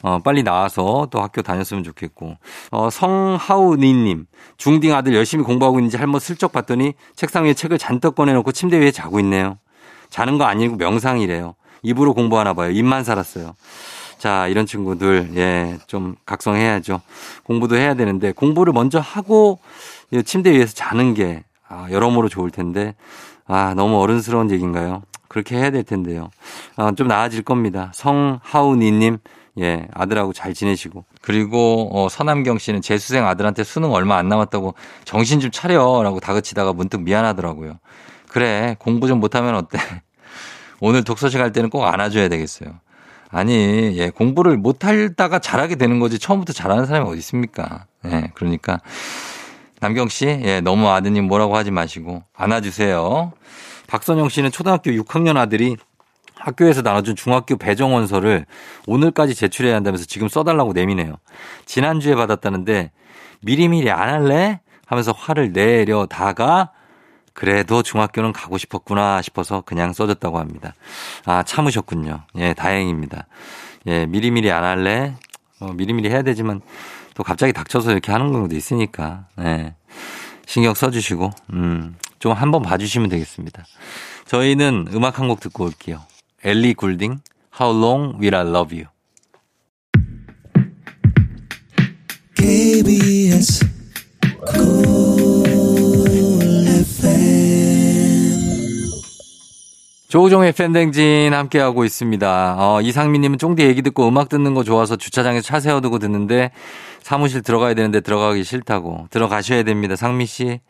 어, 0.03 0.19
빨리 0.19 0.43
나와서 0.43 1.07
또 1.09 1.21
학교 1.21 1.41
다녔으면 1.41 1.83
좋겠고. 1.83 2.37
어, 2.69 2.89
성하우니님. 2.91 4.27
중딩 4.57 4.93
아들 4.93 5.15
열심히 5.15 5.43
공부하고 5.43 5.79
있는지 5.79 5.97
할머 5.97 6.19
슬쩍 6.19 6.51
봤더니 6.51 6.93
책상 7.15 7.45
위에 7.45 7.55
책을 7.55 7.79
잔뜩 7.79 8.13
꺼내놓고 8.13 8.51
침대 8.51 8.77
위에 8.77 8.91
자고 8.91 9.19
있네요. 9.21 9.57
자는 10.13 10.37
거 10.37 10.43
아니고 10.43 10.75
명상이래요. 10.75 11.55
입으로 11.81 12.13
공부하나 12.13 12.53
봐요. 12.53 12.69
입만 12.69 13.03
살았어요. 13.03 13.55
자, 14.19 14.47
이런 14.47 14.67
친구들, 14.67 15.31
예, 15.37 15.79
좀 15.87 16.15
각성해야죠. 16.27 17.01
공부도 17.43 17.75
해야 17.77 17.95
되는데, 17.95 18.31
공부를 18.31 18.73
먼저 18.73 18.99
하고 18.99 19.57
침대 20.23 20.51
위에서 20.51 20.75
자는 20.75 21.15
게, 21.15 21.43
아, 21.67 21.87
여러모로 21.89 22.29
좋을 22.29 22.51
텐데, 22.51 22.93
아, 23.47 23.73
너무 23.75 23.99
어른스러운 23.99 24.51
얘기인가요? 24.51 25.01
그렇게 25.27 25.57
해야 25.57 25.71
될 25.71 25.83
텐데요. 25.83 26.29
아, 26.75 26.91
좀 26.95 27.07
나아질 27.07 27.41
겁니다. 27.41 27.91
성하우니님, 27.95 29.17
예, 29.61 29.87
아들하고 29.95 30.31
잘 30.31 30.53
지내시고. 30.53 31.05
그리고, 31.23 31.89
어, 31.91 32.07
서남경 32.07 32.59
씨는 32.59 32.83
재수생 32.83 33.25
아들한테 33.25 33.63
수능 33.63 33.91
얼마 33.91 34.17
안 34.17 34.29
남았다고 34.29 34.75
정신 35.05 35.39
좀 35.39 35.49
차려. 35.49 36.03
라고 36.03 36.19
다그치다가 36.19 36.73
문득 36.73 37.01
미안하더라고요. 37.01 37.79
그래, 38.33 38.75
공부 38.79 39.07
좀 39.07 39.19
못하면 39.19 39.53
어때? 39.53 39.77
오늘 40.81 41.03
독서실 41.03 41.39
갈 41.39 41.53
때는 41.53 41.69
꼭 41.69 41.83
안아줘야 41.83 42.29
되겠어요. 42.29 42.79
아니, 43.29 43.95
예, 43.95 44.09
공부를 44.09 44.57
못하다가 44.57 45.37
잘하게 45.37 45.75
되는 45.75 45.99
거지 45.99 46.17
처음부터 46.17 46.51
잘하는 46.51 46.87
사람이 46.87 47.07
어디 47.07 47.19
있습니까? 47.19 47.85
예, 48.05 48.31
그러니까 48.33 48.79
남경 49.79 50.09
씨, 50.09 50.25
예, 50.25 50.61
너무 50.61 50.89
아드님 50.89 51.25
뭐라고 51.25 51.55
하지 51.55 51.69
마시고 51.69 52.23
안아주세요. 52.33 53.33
박선영 53.85 54.29
씨는 54.29 54.49
초등학교 54.49 54.89
6학년 54.89 55.37
아들이 55.37 55.77
학교에서 56.35 56.81
나눠준 56.81 57.15
중학교 57.15 57.55
배정 57.57 57.93
원서를 57.93 58.47
오늘까지 58.87 59.35
제출해야 59.35 59.75
한다면서 59.75 60.05
지금 60.05 60.27
써달라고 60.27 60.73
내미네요. 60.73 61.17
지난주에 61.67 62.15
받았다는데 62.15 62.91
미리미리 63.41 63.91
안 63.91 64.09
할래? 64.09 64.59
하면서 64.87 65.11
화를 65.11 65.53
내려다가 65.53 66.71
그래도 67.33 67.81
중학교는 67.83 68.31
가고 68.33 68.57
싶었구나 68.57 69.21
싶어서 69.21 69.61
그냥 69.61 69.91
써줬다고 69.93 70.37
합니다. 70.39 70.73
아, 71.25 71.43
참으셨군요. 71.43 72.21
예, 72.37 72.53
다행입니다. 72.53 73.27
예, 73.87 74.05
미리미리 74.05 74.51
안 74.51 74.63
할래? 74.63 75.15
어, 75.59 75.73
미리미리 75.73 76.09
해야 76.09 76.21
되지만 76.21 76.61
또 77.15 77.23
갑자기 77.23 77.53
닥쳐서 77.53 77.91
이렇게 77.91 78.11
하는 78.11 78.31
경우도 78.31 78.55
있으니까. 78.55 79.25
예. 79.39 79.75
신경 80.45 80.73
써주시고, 80.73 81.31
음, 81.53 81.95
좀 82.19 82.33
한번 82.33 82.61
봐주시면 82.61 83.09
되겠습니다. 83.09 83.63
저희는 84.25 84.87
음악 84.93 85.19
한 85.19 85.27
곡 85.27 85.39
듣고 85.39 85.65
올게요. 85.65 86.01
엘리 86.43 86.73
굴딩, 86.73 87.19
How 87.59 87.77
Long 87.79 88.17
Will 88.19 88.35
I 88.35 88.47
Love 88.47 88.77
You. 88.77 88.89
KBS 92.35 93.65
조우종의 100.13 100.51
팬댕진 100.51 101.33
함께하고 101.33 101.85
있습니다. 101.85 102.55
어, 102.59 102.81
이상민님은 102.81 103.39
쫑디 103.39 103.63
얘기 103.63 103.81
듣고 103.81 104.07
음악 104.07 104.29
듣는 104.29 104.53
거 104.53 104.63
좋아서 104.63 104.95
주차장에서 104.95 105.41
차 105.41 105.59
세워두고 105.59 105.97
듣는데 105.97 106.51
사무실 107.03 107.41
들어가야 107.41 107.73
되는데 107.73 107.99
들어가기 107.99 108.45
싫다고. 108.45 109.07
들어가셔야 109.09 109.63
됩니다. 109.63 109.97
상미 109.97 110.25
씨. 110.25 110.61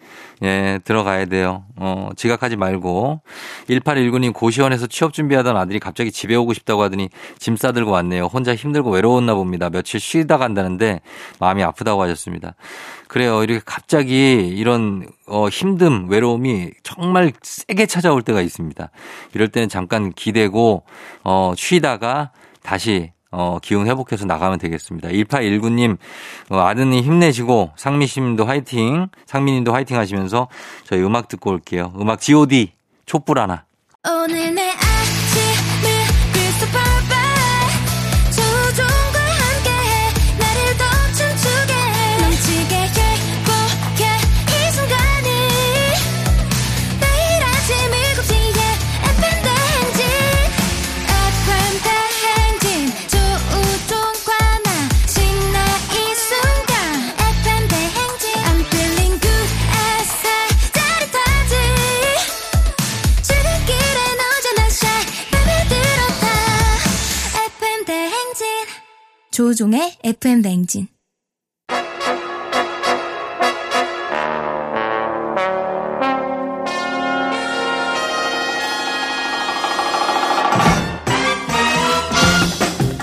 예, 0.42 0.80
들어가야 0.84 1.26
돼요. 1.26 1.64
어, 1.76 2.10
지각하지 2.16 2.56
말고. 2.56 3.22
1819님 3.70 4.34
고시원에서 4.34 4.88
취업 4.88 5.14
준비하던 5.14 5.56
아들이 5.56 5.80
갑자기 5.80 6.12
집에 6.12 6.36
오고 6.36 6.54
싶다고 6.54 6.82
하더니 6.82 7.10
짐 7.38 7.56
싸들고 7.56 7.92
왔네요. 7.92 8.26
혼자 8.26 8.56
힘들고 8.56 8.90
외로웠나 8.90 9.36
봅니다. 9.36 9.70
며칠 9.70 10.00
쉬다 10.00 10.40
간다는데 10.40 11.02
마음이 11.40 11.62
아프다고 11.64 12.02
하셨습니다. 12.02 12.56
그래요. 13.08 13.44
이렇게 13.44 13.62
갑자기 13.64 14.52
이런 14.56 15.08
어, 15.28 15.48
힘듦, 15.50 16.10
외로움이 16.10 16.72
정말 16.82 17.32
세게 17.44 17.86
찾아올 17.86 18.24
때가 18.24 18.42
있습니다. 18.42 18.90
이럴 19.36 19.50
때는 19.50 19.70
잠깐 19.70 20.12
기대고 20.12 20.84
어, 21.24 21.54
쉬다가 21.56 22.32
다시 22.64 23.12
어, 23.34 23.58
기운 23.62 23.88
회복해서 23.88 24.26
나가면 24.26 24.60
되겠습니다. 24.60 25.10
1819님, 25.10 25.98
어, 26.50 26.60
아드님 26.60 27.04
힘내시고, 27.04 27.72
상미님도 27.76 28.46
화이팅, 28.46 29.08
상미님도 29.26 29.74
화이팅 29.74 29.98
하시면서 29.98 30.48
저희 30.84 31.02
음악 31.04 31.28
듣고 31.28 31.50
올게요. 31.50 31.94
음악 32.00 32.22
GOD, 32.22 32.72
촛불 33.06 33.40
하나. 33.40 33.66
오늘 34.06 34.54
내 34.54 34.70
조종의 69.34 69.94
FM 70.04 70.44
대행진 70.44 70.88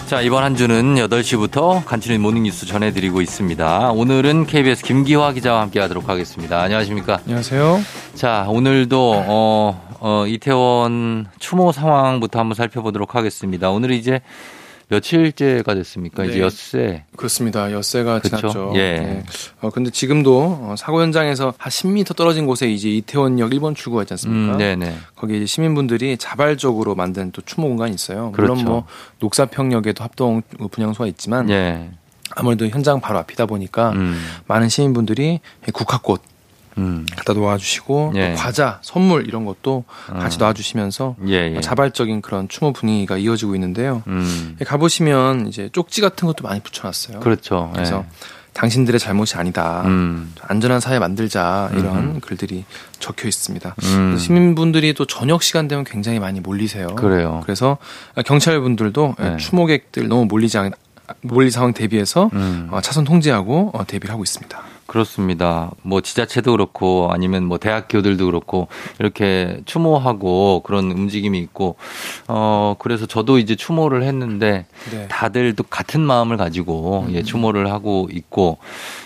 자, 0.07 0.21
이번 0.21 0.45
한 0.45 0.55
주는 0.55 0.95
8시부터 0.95 1.85
간추린 1.85 2.21
모닝뉴스 2.21 2.67
전해드리고 2.67 3.23
있습니다. 3.23 3.91
오늘은 3.91 4.47
KBS 4.47 4.85
김기화 4.85 5.33
기자와 5.33 5.63
함께 5.63 5.81
하도록 5.81 6.09
하겠습니다. 6.09 6.63
안녕하십니까? 6.63 7.19
안녕하세요. 7.25 7.81
자, 8.15 8.47
오늘도, 8.49 9.25
어, 9.27 9.89
어, 9.99 10.27
이태원 10.29 11.27
추모 11.41 11.73
상황부터 11.73 12.39
한번 12.39 12.55
살펴보도록 12.55 13.17
하겠습니다. 13.17 13.71
오늘 13.71 13.91
이제 13.91 14.21
며칠째가 14.91 15.75
됐습니까? 15.75 16.25
이제 16.25 16.35
네. 16.35 16.41
엿새. 16.41 17.05
그렇습니다. 17.17 17.73
엿새가 17.73 18.19
그쵸? 18.19 18.37
지났죠. 18.37 18.73
예. 18.75 18.99
네. 18.99 19.25
어, 19.61 19.71
근데 19.71 19.91
지금도 19.91 20.59
어, 20.63 20.75
사고 20.77 21.01
현장에서 21.01 21.55
한 21.57 21.71
10m 21.71 22.17
떨어진 22.17 22.45
곳에 22.45 22.69
이제 22.69 22.89
이태원역 22.89 23.51
1번 23.51 23.77
출구가 23.77 24.03
있지 24.03 24.15
않습니까? 24.15 24.55
음, 24.55 24.59
네네. 24.59 24.95
거기 25.15 25.37
이제 25.37 25.47
시민분들이 25.47 26.17
자발적으로 26.17 26.97
만든 26.97 27.31
또 27.31 27.41
추모 27.43 27.69
공간이 27.69 27.95
있어요. 27.95 28.33
물론 28.37 28.57
그렇죠. 28.57 28.65
뭐 28.65 28.87
녹사평역에도 29.21 30.03
합동 30.03 30.43
분향소가 30.71 31.07
있지만 31.07 31.49
예. 31.51 31.91
아무래도 32.35 32.67
현장 32.67 33.01
바로 33.01 33.19
앞이다 33.21 33.47
보니까 33.47 33.91
음, 33.91 34.21
많은 34.47 34.69
시민분들이 34.69 35.41
국화꽃 35.73 36.21
음. 36.79 37.07
갖다 37.17 37.33
놓아주시고 37.33 38.13
예. 38.17 38.35
또 38.35 38.37
과자, 38.37 38.79
선물 38.83 39.27
이런 39.27 39.45
것도 39.45 39.85
같이 40.07 40.39
어. 40.41 40.47
놔주시면서 40.47 41.17
예, 41.29 41.55
예. 41.57 41.61
자발적인 41.61 42.23
그런 42.23 42.49
추모 42.49 42.73
분위기가 42.73 43.19
이어지고 43.19 43.55
있는데요. 43.55 44.03
음. 44.07 44.57
가보시면 44.65 45.49
이제 45.49 45.69
쪽지 45.73 46.01
같은 46.01 46.27
것도 46.27 46.45
많이 46.45 46.61
붙여놨어요. 46.61 47.21
그렇죠. 47.21 47.71
그래서 47.75 48.05
당신들의 48.53 48.99
잘못이 48.99 49.37
아니다. 49.37 49.83
예. 49.85 49.89
음. 49.89 50.35
안전한 50.43 50.81
사회 50.81 50.99
만들자 50.99 51.71
이런 51.73 51.97
음. 51.97 52.21
글들이 52.21 52.65
적혀 52.99 53.29
있습니다. 53.29 53.75
음. 53.83 54.19
시민분들이 54.19 54.93
또 54.95 55.07
저녁 55.07 55.43
시간 55.43 55.69
되면 55.69 55.85
굉장히 55.85 56.19
많이 56.19 56.41
몰리세요. 56.41 56.95
그래요. 56.97 57.41
그래서 57.45 57.79
경찰분들도 58.25 59.15
네. 59.19 59.37
추모객들 59.37 60.09
너무 60.09 60.27
몰리지 60.27 60.59
않 60.59 60.73
몰리 61.23 61.51
상황 61.51 61.73
대비해서 61.73 62.31
음. 62.35 62.69
어, 62.71 62.81
차선 62.81 63.05
통제하고 63.05 63.71
어, 63.75 63.85
대비를 63.87 64.13
하고 64.13 64.23
있습니다. 64.23 64.61
그렇습니다. 64.91 65.71
뭐 65.83 66.01
지자체도 66.01 66.51
그렇고 66.51 67.11
아니면 67.13 67.45
뭐 67.45 67.59
대학교들도 67.59 68.27
그렇고 68.27 68.67
이렇게 68.99 69.61
추모하고 69.65 70.63
그런 70.65 70.91
움직임이 70.91 71.39
있고 71.39 71.77
어 72.27 72.75
그래서 72.81 73.07
저도 73.07 73.39
이제 73.39 73.55
추모를 73.55 74.03
했는데 74.03 74.67
네. 74.91 75.07
다들 75.07 75.55
또 75.55 75.63
같은 75.63 76.01
마음을 76.01 76.37
가지고 76.37 77.07
예 77.13 77.23
추모를 77.23 77.71
하고 77.71 78.09
있고 78.11 78.59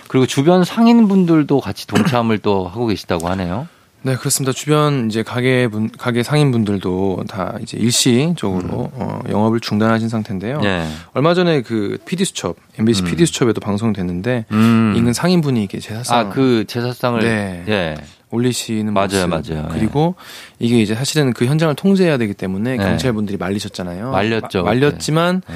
그리고 0.08 0.24
주변 0.24 0.64
상인분들도 0.64 1.60
같이 1.60 1.86
동참을 1.86 2.38
또 2.38 2.66
하고 2.66 2.86
계시다고 2.86 3.28
하네요. 3.28 3.68
네, 4.06 4.16
그렇습니다. 4.16 4.52
주변 4.52 5.06
이제 5.08 5.22
가게 5.22 5.66
분, 5.66 5.90
가게 5.90 6.22
상인분들도 6.22 7.24
다 7.26 7.54
이제 7.62 7.78
일시적으로 7.78 8.90
어, 8.92 9.20
영업을 9.30 9.60
중단하신 9.60 10.10
상태인데요. 10.10 10.58
음. 10.58 10.64
예. 10.64 10.86
얼마 11.14 11.32
전에 11.32 11.62
그 11.62 11.96
PD 12.04 12.26
수첩, 12.26 12.56
MBC 12.78 13.02
음. 13.02 13.06
PD 13.06 13.24
수첩에도 13.24 13.62
방송됐는데 13.62 14.44
음. 14.52 14.92
인근 14.94 15.14
상인분이 15.14 15.62
이게 15.64 15.78
제사상 15.78 16.18
아 16.18 16.28
그 16.28 16.64
제사상을 16.66 17.20
네. 17.20 17.64
예. 17.68 17.94
올리시는 18.30 18.92
맞아요, 18.92 19.26
모습. 19.28 19.54
맞아요. 19.54 19.68
그리고 19.72 20.16
이게 20.58 20.82
이제 20.82 20.94
사실은 20.94 21.32
그 21.32 21.46
현장을 21.46 21.74
통제해야 21.74 22.18
되기 22.18 22.34
때문에 22.34 22.76
네. 22.76 22.84
경찰분들이 22.84 23.38
말리셨잖아요. 23.38 24.10
말렸죠, 24.10 24.64
마- 24.64 24.70
말렸지만 24.70 25.40
예. 25.48 25.54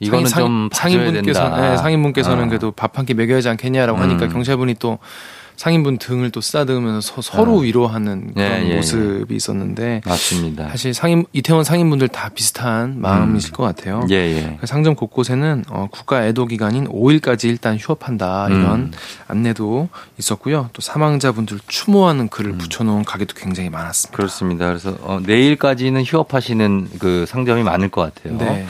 이거는 0.00 0.26
상인- 0.28 0.46
좀 0.46 0.68
상인분께서. 0.72 1.56
네, 1.56 1.76
상인분께서는 1.78 2.44
아. 2.44 2.48
그래도 2.48 2.72
밥 2.72 2.96
한 2.98 3.06
끼 3.06 3.14
먹여야지 3.14 3.48
않겠냐라고 3.48 3.98
하니까 3.98 4.24
음. 4.26 4.32
경찰분이 4.32 4.74
또 4.80 4.98
상인분 5.60 5.98
등을 5.98 6.30
또 6.30 6.40
쓰다듬으면서 6.40 7.20
서, 7.20 7.44
로 7.44 7.58
아. 7.58 7.60
위로하는 7.60 8.32
예, 8.38 8.48
그런 8.48 8.62
예, 8.62 8.70
예. 8.70 8.76
모습이 8.76 9.36
있었는데 9.36 10.00
맞습니다. 10.06 10.70
사실 10.70 10.94
상인 10.94 11.26
이태원 11.34 11.64
상인분들 11.64 12.08
다 12.08 12.30
비슷한 12.30 12.98
마음이실 12.98 13.52
것 13.52 13.64
같아요. 13.64 14.06
예, 14.08 14.14
예. 14.14 14.56
그 14.58 14.66
상점 14.66 14.94
곳곳에는 14.94 15.64
어, 15.68 15.88
국가 15.90 16.26
애도 16.26 16.46
기간인 16.46 16.88
5일까지 16.88 17.44
일단 17.44 17.76
휴업한다 17.76 18.46
이런 18.48 18.64
음. 18.64 18.90
안내도 19.28 19.90
있었고요. 20.18 20.70
또 20.72 20.80
사망자분들 20.80 21.58
추모하는 21.68 22.28
글을 22.28 22.52
음. 22.52 22.58
붙여놓은 22.58 23.04
가게도 23.04 23.34
굉장히 23.34 23.68
많았습니다. 23.68 24.16
그렇습니다. 24.16 24.66
그래서 24.66 24.96
어, 25.02 25.20
내일까지는 25.22 26.04
휴업하시는 26.04 26.88
그 26.98 27.26
상점이 27.28 27.64
많을 27.64 27.90
것 27.90 28.14
같아요. 28.14 28.38
네. 28.38 28.64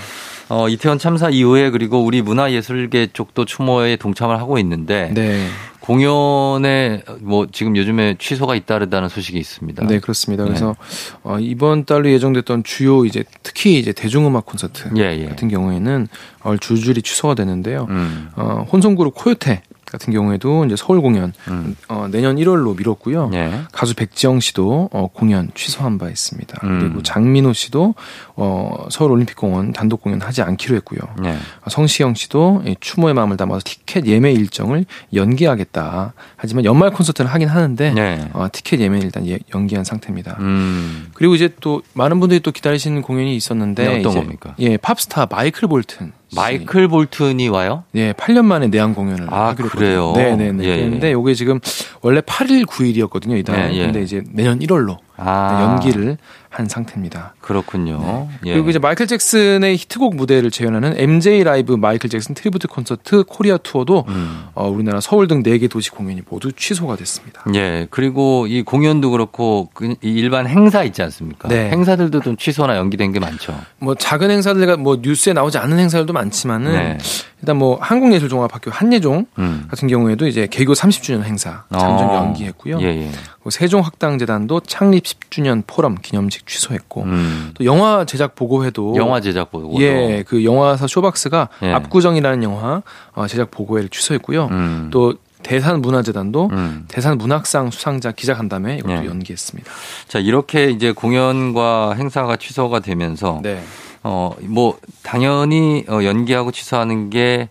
어, 0.49 0.69
이태원 0.69 0.99
참사 0.99 1.31
이후에 1.31 1.71
그리고 1.71 2.05
우리 2.05 2.21
문화예술계 2.21 3.11
쪽도 3.13 3.45
추모에 3.45 3.95
동참을 3.95 4.41
하고 4.41 4.59
있는데 4.59 5.13
네. 5.15 5.47
공연에 5.91 7.03
뭐 7.19 7.49
지금 7.51 7.77
요즘에 7.77 8.15
취소가 8.17 8.55
잇따르다는 8.55 9.09
소식이 9.09 9.37
있습니다. 9.37 9.87
네, 9.89 9.99
그렇습니다. 9.99 10.45
그래서 10.45 10.77
어, 11.25 11.41
이번 11.41 11.85
달로 11.85 12.09
예정됐던 12.09 12.63
주요 12.63 13.05
이제 13.05 13.25
특히 13.43 13.77
이제 13.81 13.93
대중음악 13.93 14.47
콘서트 14.47 14.89
예, 14.97 15.19
예. 15.19 15.27
같은 15.27 15.49
경우에는 15.49 16.07
어, 16.45 16.57
줄줄이 16.59 17.03
취소가 17.03 17.35
되는데요. 17.35 17.89
음. 17.91 18.29
어, 18.37 18.65
혼성그룹 18.71 19.17
코요테 19.17 19.63
같은 19.91 20.13
경우에도 20.13 20.65
이제 20.65 20.77
서울 20.77 21.01
공연 21.01 21.33
음. 21.49 21.75
어, 21.89 22.07
내년 22.11 22.37
1월로 22.37 22.77
미뤘고요. 22.77 23.31
예. 23.35 23.63
가수 23.73 23.95
백지영 23.95 24.41
씨도 24.41 24.91
어, 24.93 25.09
공연 25.13 25.51
취소한 25.55 25.99
바 25.99 26.09
있습니다. 26.09 26.61
음. 26.65 26.79
그리고 26.81 27.03
장민호 27.03 27.53
씨도 27.53 27.95
어, 28.37 28.87
서울 28.91 29.13
올림픽공원 29.13 29.73
단독 29.73 30.01
공연 30.03 30.21
하지 30.23 30.43
않기로 30.43 30.77
했고요. 30.77 31.01
예. 31.25 31.37
성시경 31.69 32.15
씨도 32.15 32.63
이 32.67 32.77
추모의 32.81 33.15
마음을 33.15 33.37
담아서 33.37 33.61
티켓 33.65 34.07
예매 34.07 34.33
일정을 34.33 34.85
연기하겠다. 35.15 36.13
하지만 36.37 36.65
연말 36.65 36.91
콘서트를 36.91 37.31
하긴 37.33 37.49
하는데 37.49 37.95
예. 37.97 38.29
어, 38.33 38.47
티켓 38.53 38.81
예매는 38.81 39.05
일단 39.07 39.27
예- 39.27 39.39
연기한 39.55 39.85
상태입니다. 39.85 40.37
음. 40.41 41.09
그리고 41.15 41.35
이제 41.35 41.55
또 41.61 41.83
많은 41.95 42.21
분들이 42.21 42.41
또 42.41 42.51
기다리시는 42.53 43.03
공연이 43.03 43.35
있었는데 43.37 43.83
네, 43.89 43.99
어떤 43.99 44.13
이제 44.13 44.21
겁니까? 44.21 44.55
예, 44.61 44.77
팝스타 44.77 45.27
마이클 45.31 45.69
볼튼. 45.69 46.13
씨. 46.31 46.37
마이클 46.37 46.87
볼튼이 46.89 47.49
와요? 47.49 47.85
예, 47.97 48.13
8년 48.13 48.45
만에 48.45 48.69
내한 48.69 48.95
공연을 48.95 49.27
아, 49.31 49.49
하기로 49.49 49.69
그래요? 49.69 50.13
네, 50.15 50.37
네, 50.37 50.53
네. 50.53 50.65
예, 50.65 50.69
예. 50.79 50.85
그런데 50.87 51.13
요게 51.13 51.35
지금 51.35 51.59
원래 52.03 52.21
8일 52.21 52.67
9일이었거든요, 52.67 53.37
이달. 53.39 53.73
예, 53.73 53.77
예. 53.77 53.85
근데 53.87 54.03
이제 54.03 54.23
내년 54.31 54.61
1월로 54.61 54.99
아. 55.21 55.63
연기를 55.63 56.17
한 56.51 56.67
상태입니다. 56.67 57.35
그렇군요. 57.41 58.29
예. 58.45 58.55
그리고 58.55 58.71
이제 58.71 58.81
마이클 58.81 59.07
잭슨의 59.07 59.77
히트곡 59.77 60.17
무대를 60.17 60.51
재현하는 60.51 60.95
MJ 60.97 61.45
라이브 61.45 61.75
마이클 61.75 62.11
잭슨 62.11 62.35
tribute 62.35 62.67
콘서트 62.67 63.23
코리아 63.23 63.57
투어도 63.57 64.05
음. 64.09 64.47
어, 64.55 64.69
우리나라 64.69 65.01
서울 65.01 65.29
등 65.29 65.45
4개 65.45 65.71
도시 65.71 65.91
공연이 65.91 66.23
모두 66.29 66.51
취소가 66.51 66.97
됐습니다. 66.97 67.45
예, 67.55 67.87
그리고 67.91 68.49
이 68.49 68.63
공연도 68.63 69.13
그렇고 69.13 69.71
그이 69.75 69.97
일반 70.03 70.49
행사 70.49 70.83
있지 70.83 71.03
않습니까? 71.03 71.49
네. 71.49 71.71
행사들도 71.71 72.21
좀 72.21 72.37
취소나 72.37 72.77
연기된 72.77 73.13
게 73.13 73.21
많죠. 73.21 73.55
뭐 73.79 73.95
작은 73.95 74.29
행사들과 74.29 74.77
뭐 74.77 74.99
뉴스에 75.01 75.33
나오지 75.33 75.57
않는 75.59 75.79
행사들도 75.79 76.13
많지만은 76.13 76.73
네. 76.73 76.99
일단 77.43 77.57
뭐 77.57 77.79
한국예술종합학교 77.81 78.73
한예종 78.73 79.27
음. 79.39 79.67
같은 79.71 79.87
경우에도 79.87 80.27
이제 80.27 80.49
개교 80.51 80.73
30주년 80.73 81.23
행사 81.23 81.65
잠정 81.71 82.11
어. 82.11 82.17
연기했고요. 82.17 82.81
예, 82.81 82.87
예. 82.87 83.11
세종학당재단도 83.49 84.61
창립 84.61 85.05
10주년 85.05 85.63
포럼 85.67 85.97
기념식 86.01 86.47
취소했고 86.47 87.05
음. 87.05 87.53
또 87.55 87.65
영화 87.65 88.05
제작 88.05 88.35
보고회도 88.35 88.97
영화 88.97 89.21
제작 89.21 89.51
보고. 89.51 89.81
예, 89.81 90.25
그 90.27 90.45
영화사 90.45 90.87
쇼박스가 90.87 91.49
예. 91.63 91.73
압구정이라는 91.73 92.43
영화 92.43 92.83
어, 93.15 93.27
제작 93.27 93.51
보고회를 93.51 93.89
취소했고요. 93.89 94.49
음. 94.51 94.89
또 94.93 95.15
대산 95.43 95.81
문화재단도 95.81 96.51
음. 96.53 96.85
대산 96.89 97.17
문학상 97.17 97.71
수상자 97.71 98.13
기자간담회 98.13 98.77
이것도 98.77 98.93
예. 98.93 99.07
연기했습니다. 99.07 99.71
자, 100.07 100.19
이렇게 100.19 100.71
이제 100.71 100.93
공연과 100.93 101.95
행사가 101.95 102.37
취소가 102.37 102.81
되면서 102.81 103.41
네. 103.43 103.63
어, 104.03 104.35
뭐 104.43 104.79
당연히 105.03 105.85
어, 105.89 106.05
연기하고 106.05 106.51
취소하는 106.51 107.11
게 107.11 107.49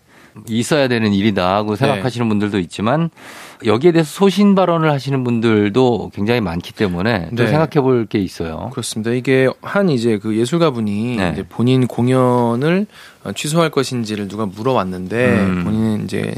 있어야 0.48 0.88
되는 0.88 1.12
일이다 1.12 1.56
하고 1.56 1.76
생각하시는 1.76 2.28
분들도 2.28 2.58
있지만 2.60 3.10
여기에 3.64 3.92
대해서 3.92 4.10
소신 4.10 4.54
발언을 4.54 4.90
하시는 4.90 5.22
분들도 5.22 6.12
굉장히 6.14 6.40
많기 6.40 6.72
때문에 6.72 7.28
또 7.30 7.44
네. 7.44 7.46
생각해 7.48 7.82
볼 7.82 8.06
게 8.06 8.18
있어요. 8.18 8.70
그렇습니다. 8.72 9.12
이게 9.12 9.48
한 9.62 9.88
이제 9.90 10.18
그 10.18 10.36
예술가분이 10.36 11.16
네. 11.16 11.30
이제 11.32 11.44
본인 11.48 11.86
공연을 11.86 12.86
어, 13.24 13.32
취소할 13.32 13.70
것인지를 13.70 14.28
누가 14.28 14.46
물어왔는데 14.46 15.38
음. 15.38 15.64
본인은 15.64 16.04
이제 16.04 16.34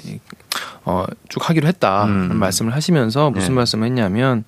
어, 0.85 1.05
쭉 1.29 1.49
하기로 1.49 1.69
했다 1.69 2.05
음. 2.05 2.29
는 2.29 2.37
말씀을 2.37 2.75
하시면서 2.75 3.31
무슨 3.31 3.51
네. 3.51 3.55
말씀을 3.55 3.87
했냐면 3.87 4.45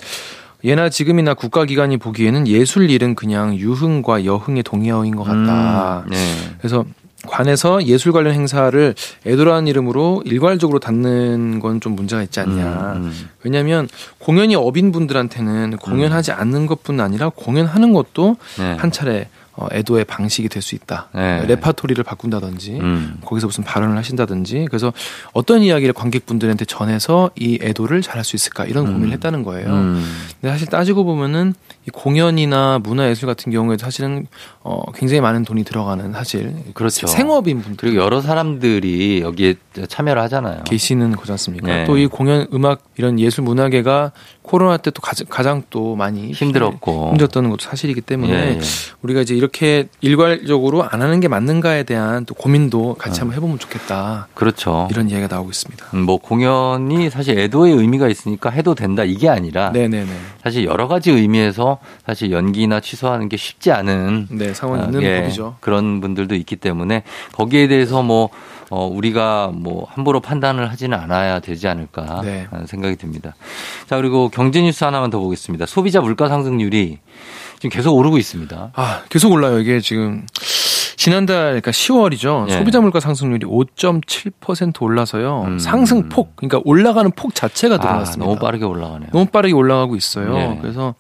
예나 0.65 0.89
지금이나 0.89 1.35
국가기관이 1.35 1.99
보기에는 1.99 2.49
예술 2.49 2.91
일은 2.91 3.15
그냥 3.15 3.55
유흥과 3.55 4.25
여흥의 4.25 4.63
동의어인 4.63 5.15
것 5.15 5.23
같다. 5.25 6.05
음, 6.07 6.11
네. 6.11 6.17
그래서 6.59 6.85
관에서 7.27 7.85
예술 7.85 8.13
관련 8.13 8.35
행사를 8.35 8.95
애도라는 9.27 9.67
이름으로 9.67 10.23
일괄적으로 10.25 10.79
닫는 10.79 11.61
건 11.61 11.75
좀 11.81 11.97
문제가 11.97 12.23
있지 12.23 12.41
않냐. 12.41 12.93
음, 12.97 13.03
음. 13.05 13.29
왜냐하면 13.43 13.89
공연이 14.19 14.55
업인 14.55 14.93
분들한테는 14.93 15.77
공연하지 15.79 16.33
않는 16.33 16.67
것뿐 16.67 17.01
아니라 17.01 17.31
공연하는 17.31 17.93
것도 17.93 18.37
네. 18.59 18.77
한 18.79 18.91
차례 18.93 19.29
어, 19.57 19.69
애도의 19.73 20.05
방식이 20.05 20.49
될 20.49 20.63
수 20.63 20.75
있다. 20.75 21.11
네. 21.15 21.45
레파토리를 21.47 22.03
바꾼다든지 22.03 22.73
음. 22.81 23.19
거기서 23.25 23.47
무슨 23.47 23.63
발언을 23.63 23.97
하신다든지 23.99 24.67
그래서 24.69 24.93
어떤 25.33 25.63
이야기를 25.63 25.93
관객분들한테 25.93 26.65
전해서 26.65 27.31
이 27.37 27.59
애도를 27.63 28.03
잘할 28.03 28.25
수 28.25 28.35
있을까 28.35 28.65
이런 28.65 28.87
고민을 28.87 29.13
했다는 29.13 29.43
거예요. 29.45 29.69
음. 29.69 30.05
근데 30.41 30.53
사실 30.53 30.67
따지고 30.69 31.05
보면은 31.05 31.55
이 31.87 31.91
공연이나 31.91 32.79
문화예술 32.83 33.27
같은 33.27 33.53
경우에도 33.53 33.85
사실은 33.85 34.27
어 34.63 34.81
굉장히 34.95 35.21
많은 35.21 35.45
돈이 35.45 35.65
들어가는 35.65 36.13
사실 36.13 36.55
그렇죠. 36.73 37.07
생업인 37.07 37.61
분들 37.61 37.77
그리고 37.77 38.03
여러 38.03 38.23
사람들이 38.23 39.21
여기에 39.21 39.57
참여를 39.89 40.23
하잖아요. 40.23 40.65
계시는 40.65 41.13
거지 41.17 41.31
않습니까? 41.33 41.67
네. 41.67 41.85
또이 41.85 42.07
공연 42.07 42.47
음악 42.55 42.83
이런 42.97 43.21
예술 43.21 43.45
문화계가 43.45 44.13
코로나 44.43 44.77
때 44.79 44.91
또 44.95 45.03
가장 45.29 45.63
또 45.71 45.97
많이 45.97 46.31
힘들었고. 46.33 47.09
힘들었던 47.11 47.51
것도 47.51 47.63
사실이기 47.65 48.01
때문에 48.01 48.33
예, 48.33 48.37
예. 48.57 48.61
우리가 49.03 49.21
이제 49.23 49.35
이렇게 49.35 49.89
일괄적으로 50.01 50.85
안 50.85 51.03
하는 51.03 51.19
게 51.21 51.27
맞는가에 51.29 51.83
대한 51.83 52.25
또 52.25 52.35
고민도 52.35 52.95
같이 52.95 53.21
어. 53.21 53.23
한번 53.23 53.37
해보면 53.37 53.59
좋겠다 53.59 54.29
그렇죠. 54.35 54.87
이런 54.91 55.11
이야기가 55.11 55.35
나오고 55.35 55.51
있습니다. 55.51 55.87
음, 55.95 56.03
뭐 56.03 56.19
공연이 56.19 57.11
사실 57.11 57.39
애도의 57.39 57.75
의미가 57.75 58.09
있으니까 58.09 58.51
해도 58.51 58.75
된다 58.75 59.03
이게 59.05 59.29
아니라 59.29 59.71
네네네. 59.71 60.07
사실 60.43 60.65
여러 60.65 60.87
가지 60.87 61.11
의미에서 61.11 61.74
사실 62.07 62.31
연기나 62.31 62.81
취소하는 62.81 63.29
게 63.29 63.37
쉽지 63.37 63.73
않은 63.73 64.29
네 64.31 64.55
상황 64.55 64.85
있는 64.85 65.01
어, 65.01 65.03
예, 65.03 65.23
법이죠. 65.23 65.57
그런 65.61 66.01
분들도 66.01 66.35
있기 66.35 66.57
때문에 66.57 67.03
거기에 67.33 67.69
대해서 67.69 68.03
뭐 68.03 68.31
어, 68.71 68.87
우리가 68.87 69.51
뭐 69.55 69.87
함부로 69.91 70.21
판단을 70.21 70.71
하지는 70.71 70.99
않아야 70.99 71.41
되지 71.41 71.69
않을까 71.69 72.23
네. 72.23 72.47
하는 72.51 72.67
생각이 72.67 72.97
듭니다. 72.97 73.35
자 73.87 73.97
그리고 73.97 74.29
경제 74.29 74.61
뉴스 74.63 74.85
하나만 74.85 75.11
더 75.11 75.19
보겠습니다. 75.19 75.67
소비자 75.67 76.01
물가 76.01 76.29
상승률이 76.29 76.99
지금 77.59 77.71
계속 77.71 77.95
오르고 77.95 78.19
있습니다. 78.19 78.73
아 78.75 79.03
계속 79.09 79.33
올라요. 79.33 79.59
이게 79.59 79.81
지금 79.81 80.27
지난달 80.97 81.45
그러니까 81.61 81.71
10월이죠. 81.71 82.49
예. 82.49 82.59
소비자 82.59 82.81
물가 82.81 82.99
상승률이 83.01 83.47
5.7% 83.47 84.81
올라서요. 84.83 85.43
음. 85.43 85.59
상승 85.59 86.09
폭 86.09 86.35
그러니까 86.37 86.61
올라가는 86.65 87.11
폭 87.11 87.35
자체가 87.35 87.75
아, 87.75 87.79
늘어났습니다. 87.79 88.25
너무 88.25 88.39
빠르게 88.39 88.65
올라가네요. 88.65 89.11
너무 89.13 89.27
빠르게 89.27 89.53
올라가고 89.53 89.97
있어요. 89.97 90.33
네. 90.33 90.59
그래서 90.63 90.95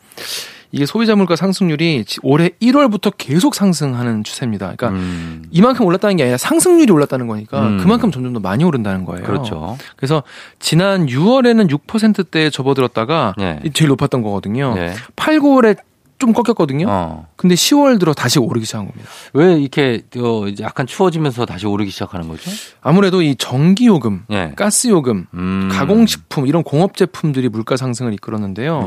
이게 0.74 0.86
소비자 0.86 1.14
물가 1.14 1.36
상승률이 1.36 2.04
지- 2.04 2.18
올해 2.24 2.50
1월부터 2.60 3.12
계속 3.16 3.54
상승하는 3.54 4.24
추세입니다. 4.24 4.74
그러니까 4.76 4.88
음, 4.88 5.44
이만큼 5.52 5.86
올랐다는 5.86 6.16
게 6.16 6.24
아니라 6.24 6.36
상승률이 6.36 6.90
올랐다는 6.92 7.28
거니까 7.28 7.60
음. 7.68 7.78
그만큼 7.78 8.10
점점 8.10 8.32
더 8.32 8.40
많이 8.40 8.64
오른다는 8.64 9.04
거예요. 9.04 9.24
그렇죠. 9.24 9.78
그래서 9.96 10.24
지난 10.58 11.06
6월에는 11.06 11.70
6%대에 11.70 12.50
접어들었다가 12.50 13.34
네. 13.38 13.60
이 13.64 13.70
제일 13.72 13.88
높았던 13.90 14.22
거거든요. 14.22 14.74
네. 14.74 14.92
8, 15.14 15.38
9월에 15.38 15.76
좀 16.18 16.32
꺾였거든요. 16.32 16.86
어. 16.88 17.26
근데 17.36 17.54
10월 17.54 17.98
들어 18.00 18.12
다시 18.14 18.38
오르기 18.38 18.64
시작한 18.66 18.86
겁니다. 18.88 19.08
왜 19.32 19.54
이렇게 19.60 20.02
어, 20.16 20.44
약간 20.60 20.86
추워지면서 20.86 21.44
다시 21.44 21.66
오르기 21.66 21.90
시작하는 21.90 22.28
거죠? 22.28 22.50
아무래도 22.80 23.20
이 23.22 23.34
전기 23.36 23.86
요금, 23.86 24.22
예. 24.30 24.52
가스 24.56 24.88
요금, 24.88 25.26
음. 25.34 25.68
가공식품 25.72 26.46
이런 26.46 26.62
공업 26.62 26.96
제품들이 26.96 27.48
물가 27.48 27.76
상승을 27.76 28.12
이끌었는데요. 28.14 28.84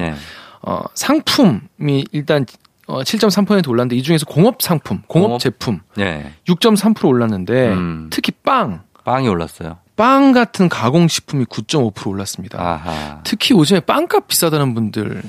네. 0.67 0.73
어, 0.73 0.83
상품이 0.93 2.05
일단 2.11 2.45
어, 2.87 3.01
7.3% 3.01 3.67
올랐는데 3.67 3.95
이 3.95 4.03
중에서 4.03 4.25
공업 4.25 4.61
상품, 4.61 5.01
공업, 5.07 5.27
공업? 5.27 5.39
제품 5.39 5.79
네. 5.95 6.31
6.3% 6.47 7.05
올랐는데 7.05 7.69
음. 7.73 8.07
특히 8.11 8.31
빵, 8.43 8.81
빵이 9.03 9.27
올랐어요. 9.27 9.77
빵 9.95 10.31
같은 10.31 10.69
가공식품이 10.69 11.45
9.5% 11.45 12.07
올랐습니다. 12.07 12.61
아하. 12.61 13.21
특히 13.23 13.55
요즘에 13.55 13.79
빵값 13.81 14.27
비싸다는 14.27 14.73
분들 14.75 15.23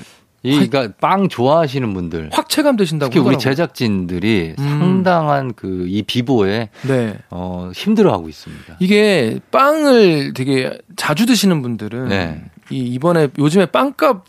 이 0.44 0.53
그러니까 0.53 0.94
빵 1.01 1.29
좋아하시는 1.29 1.92
분들 1.94 2.31
확 2.33 2.48
체감되신다고 2.48 3.11
특히 3.11 3.18
우리 3.18 3.35
하더라고요. 3.35 3.38
제작진들이 3.51 4.55
음. 4.59 4.64
상당한 4.64 5.53
그 5.55 5.87
이 5.88 6.03
비보에 6.03 6.68
네. 6.87 7.18
어, 7.31 7.70
힘들어하고 7.74 8.29
있습니다. 8.29 8.77
이게 8.79 9.40
빵을 9.51 10.35
되게 10.35 10.79
자주 10.96 11.27
드시는 11.27 11.61
분들은 11.62 12.09
네. 12.09 12.44
이 12.70 12.79
이번에 12.79 13.29
요즘에 13.38 13.66
빵값 13.66 14.24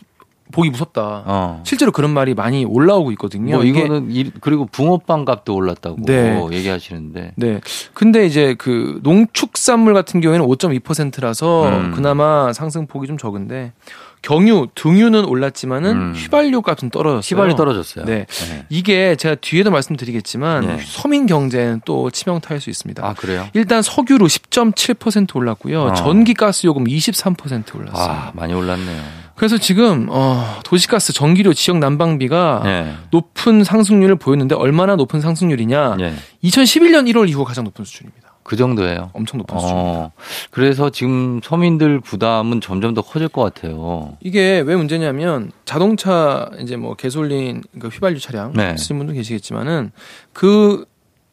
보기 0.51 0.69
무섭다. 0.71 1.23
어. 1.25 1.61
실제로 1.65 1.91
그런 1.91 2.11
말이 2.11 2.33
많이 2.33 2.65
올라오고 2.65 3.11
있거든요. 3.13 3.55
뭐 3.57 3.63
이거는 3.63 4.07
이- 4.09 4.31
그리고 4.41 4.65
붕어빵 4.65 5.25
값도 5.25 5.53
올랐다고 5.53 5.97
네. 6.05 6.43
얘기하시는데 6.51 7.33
네. 7.35 7.61
근데 7.93 8.25
이제 8.25 8.55
그 8.57 8.99
농축산물 9.03 9.93
같은 9.93 10.21
경우에는 10.21 10.45
5.2%라서 10.47 11.67
음. 11.69 11.91
그나마 11.95 12.51
상승폭이 12.53 13.07
좀 13.07 13.17
적은데 13.17 13.73
경유, 14.21 14.67
등유는 14.75 15.23
올랐지만은 15.25 15.91
음. 15.91 16.13
휘발유 16.15 16.61
값은 16.61 16.89
떨어졌어요. 16.89 17.21
시발이 17.21 17.55
떨어졌어요. 17.55 18.03
네. 18.05 18.25
네. 18.27 18.65
이게 18.69 19.15
제가 19.15 19.35
뒤에도 19.35 19.71
말씀드리겠지만 19.71 20.65
네. 20.67 20.79
서민 20.83 21.25
경제는 21.25 21.81
또 21.85 22.09
치명타일 22.09 22.59
수 22.59 22.69
있습니다. 22.69 23.05
아 23.05 23.13
그래요? 23.13 23.47
일단 23.53 23.81
석유로 23.81 24.25
10.7% 24.27 25.35
올랐고요. 25.37 25.81
어. 25.83 25.93
전기 25.93 26.33
가스 26.33 26.67
요금 26.67 26.83
23% 26.85 27.75
올랐어요. 27.77 28.11
아 28.11 28.31
많이 28.33 28.53
올랐네요. 28.53 29.01
그래서 29.39 29.57
지금 29.57 30.07
어 30.09 30.59
도시가스, 30.65 31.13
전기료, 31.13 31.53
지역 31.53 31.77
난방비가 31.77 32.61
네. 32.65 32.93
높은 33.09 33.63
상승률을 33.63 34.17
보였는데 34.17 34.53
얼마나 34.53 34.97
높은 34.97 35.21
상승률이냐? 35.21 35.95
네. 35.95 36.13
2011년 36.43 37.09
1월 37.09 37.29
이후 37.29 37.45
가장 37.45 37.63
높은 37.63 37.85
수준입니다. 37.85 38.33
그 38.43 38.57
정도예요. 38.57 39.11
엄청 39.13 39.39
줍니다. 39.39 39.55
어, 39.55 40.11
그래서 40.51 40.89
지금 40.89 41.39
서민들 41.41 42.01
부담은 42.01 42.59
점점 42.59 42.93
더 42.93 43.01
커질 43.01 43.29
것 43.29 43.41
같아요. 43.41 44.17
이게 44.19 44.59
왜 44.59 44.75
문제냐면 44.75 45.53
자동차 45.63 46.51
이제 46.59 46.75
뭐 46.75 46.95
개솔린 46.95 47.63
그 47.79 47.87
휘발유 47.87 48.19
차량 48.19 48.51
네. 48.51 48.75
쓰는 48.75 48.99
분도 48.99 49.13
계시겠지만은 49.13 49.93
그 50.33 50.83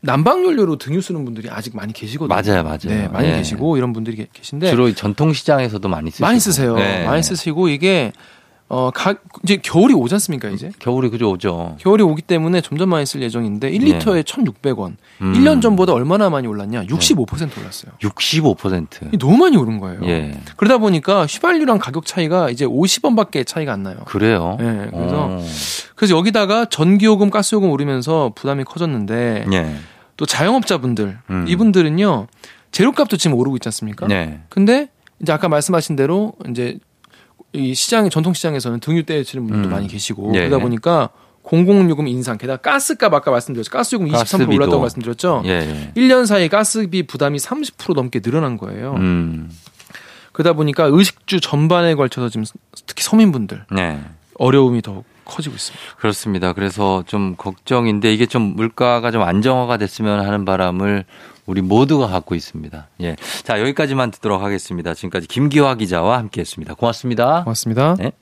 난방 0.01 0.45
연료로 0.45 0.77
등유 0.77 1.01
쓰는 1.01 1.25
분들이 1.25 1.49
아직 1.51 1.75
많이 1.75 1.93
계시거든요. 1.93 2.35
맞아요, 2.35 2.63
맞아요. 2.63 2.79
네, 2.85 3.09
많이 3.09 3.29
예. 3.29 3.37
계시고 3.39 3.77
이런 3.77 3.93
분들이 3.93 4.17
계- 4.17 4.29
계신데 4.33 4.71
주로 4.71 4.89
이 4.89 4.95
전통 4.95 5.33
시장에서도 5.33 5.89
많이 5.89 6.11
쓰시고. 6.11 6.27
많이 6.27 6.39
쓰세요. 6.39 6.77
네. 6.77 7.05
많이 7.05 7.23
쓰시고 7.23 7.69
이게 7.69 8.13
어 8.69 8.91
가, 8.93 9.15
이제 9.45 9.59
겨울이 9.59 9.95
오지 9.95 10.15
않습니까 10.17 10.49
이제 10.49 10.73
겨울이 10.81 11.09
그죠 11.09 11.31
오죠. 11.31 11.77
겨울이 11.79 12.03
오기 12.03 12.23
때문에 12.23 12.61
점점 12.61 12.89
많이 12.89 13.07
쓸 13.07 13.23
예정인데 13.23 13.71
1리터에 13.71 14.25
1,600원. 14.25 14.97
음. 15.21 15.33
1년 15.35 15.63
전보다 15.63 15.93
얼마나 15.93 16.31
많이 16.31 16.49
올랐냐? 16.49 16.85
65% 16.87 17.59
올랐어요. 17.59 17.93
65%. 18.01 19.07
이게 19.07 19.19
너무 19.19 19.37
많이 19.37 19.57
오른 19.57 19.79
거예요. 19.79 20.01
예. 20.05 20.41
그러다 20.57 20.79
보니까 20.79 21.27
휘발유랑 21.27 21.79
가격 21.79 22.07
차이가 22.07 22.51
이제 22.51 22.67
50원밖에 22.67 23.47
차이가 23.47 23.73
안 23.73 23.85
나요. 23.85 23.99
그래요. 24.05 24.57
네, 24.59 24.89
그래서 24.91 25.27
어. 25.31 25.45
그래서 25.95 26.17
여기다가 26.17 26.65
전기요금, 26.65 27.31
가스요금 27.31 27.71
오르면서 27.71 28.33
부담이 28.35 28.65
커졌는데 28.65 29.47
예. 29.53 29.77
또 30.17 30.27
자영업자분들 30.27 31.19
음. 31.31 31.45
이분들은요 31.47 32.27
재료값도 32.73 33.17
지금 33.17 33.37
오르고 33.37 33.57
있지 33.57 33.69
않습니까? 33.69 34.09
네. 34.09 34.41
근데 34.49 34.89
이제 35.21 35.33
아까 35.33 35.49
말씀하신 35.49 35.95
대로 35.95 36.33
이제 36.51 36.79
이 37.53 37.75
시장 37.75 38.09
전통 38.11 38.35
시장에서는 38.35 38.81
등유 38.81 39.05
떼치는 39.05 39.47
분들도 39.47 39.69
음. 39.69 39.73
많이 39.73 39.89
계시고 39.89 40.33
예. 40.35 40.41
그러다 40.49 40.59
보니까 40.59 41.11
공공요금 41.43 42.09
인상 42.09 42.39
게다가 42.39 42.71
가스값 42.71 43.15
아까 43.15 43.31
말씀드렸죠 43.31 43.71
가스요금 43.71 44.09
23% 44.09 44.13
가스비도. 44.13 44.53
올랐다고 44.53 44.81
말씀드렸죠. 44.81 45.43
예. 45.47 45.51
예. 45.51 45.93
1년 45.97 46.27
사이 46.27 46.49
가스비 46.49 47.05
부담이 47.07 47.39
30% 47.39 47.95
넘게 47.95 48.21
늘어난 48.21 48.57
거예요. 48.57 48.95
음. 48.95 49.51
그러다 50.33 50.53
보니까 50.53 50.85
의식주 50.85 51.41
전반에 51.41 51.95
걸쳐서 51.95 52.29
지금 52.29 52.45
특히 52.87 53.03
서민분들 53.03 53.65
네. 53.71 54.01
어려움이 54.39 54.83
더 54.83 55.03
커지고 55.27 55.57
있습니다. 55.57 55.85
그렇습니다. 55.99 56.53
그래서 56.55 57.03
좀 57.07 57.35
걱정인데 57.37 58.13
이게 58.15 58.25
좀 58.25 58.55
물가가 58.57 59.11
좀 59.11 59.23
안정화가 59.23 59.77
됐으면 59.77 60.25
하는 60.25 60.45
바람을 60.45 61.05
우리 61.45 61.61
모두가 61.61 62.09
갖고 62.09 62.35
있습니다. 62.35 62.89
예. 63.03 63.17
자, 63.45 63.61
여기까지만 63.61 64.11
듣도록 64.11 64.43
하겠습니다. 64.43 64.95
지금까지 64.95 65.29
김기화 65.29 65.77
기자와 65.77 66.19
함께 66.19 66.41
했습니다. 66.41 66.75
고맙습니다. 66.75 67.45
고맙습니다. 67.45 67.97
네. 67.99 68.13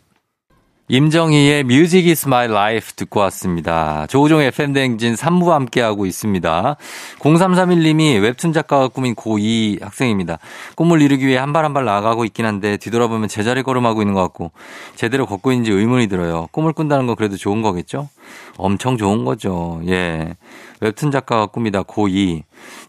임정희의 0.86 1.60
Music 1.60 2.10
is 2.10 2.26
my 2.26 2.44
life 2.46 2.92
듣고 2.94 3.20
왔습니다. 3.20 4.06
조우종의 4.06 4.48
FM대행진 4.48 5.14
3부 5.14 5.48
함께하고 5.48 6.04
있습니다. 6.04 6.76
0331님이 7.20 8.20
웹툰 8.22 8.52
작가가 8.52 8.88
꾸민 8.88 9.14
고2 9.14 9.80
학생입니다. 9.82 10.38
꿈을 10.76 11.00
이루기 11.00 11.26
위해 11.26 11.38
한 11.38 11.52
발 11.54 11.64
한 11.64 11.72
발 11.72 11.86
나아가고 11.86 12.26
있긴 12.26 12.44
한데 12.44 12.76
뒤돌아보면 12.76 13.28
제자리 13.28 13.62
걸음하고 13.62 14.02
있는 14.02 14.12
것 14.12 14.20
같고 14.20 14.52
제대로 14.94 15.24
걷고 15.24 15.52
있는지 15.52 15.72
의문이 15.72 16.08
들어요. 16.08 16.48
꿈을 16.52 16.74
꾼다는 16.74 17.06
건 17.06 17.16
그래도 17.16 17.38
좋은 17.38 17.62
거겠죠? 17.62 18.10
엄청 18.56 18.96
좋은 18.96 19.24
거죠. 19.24 19.80
예. 19.88 20.36
웹툰 20.80 21.10
작가가 21.10 21.46
꿈이다 21.46 21.82
고2. 21.84 22.42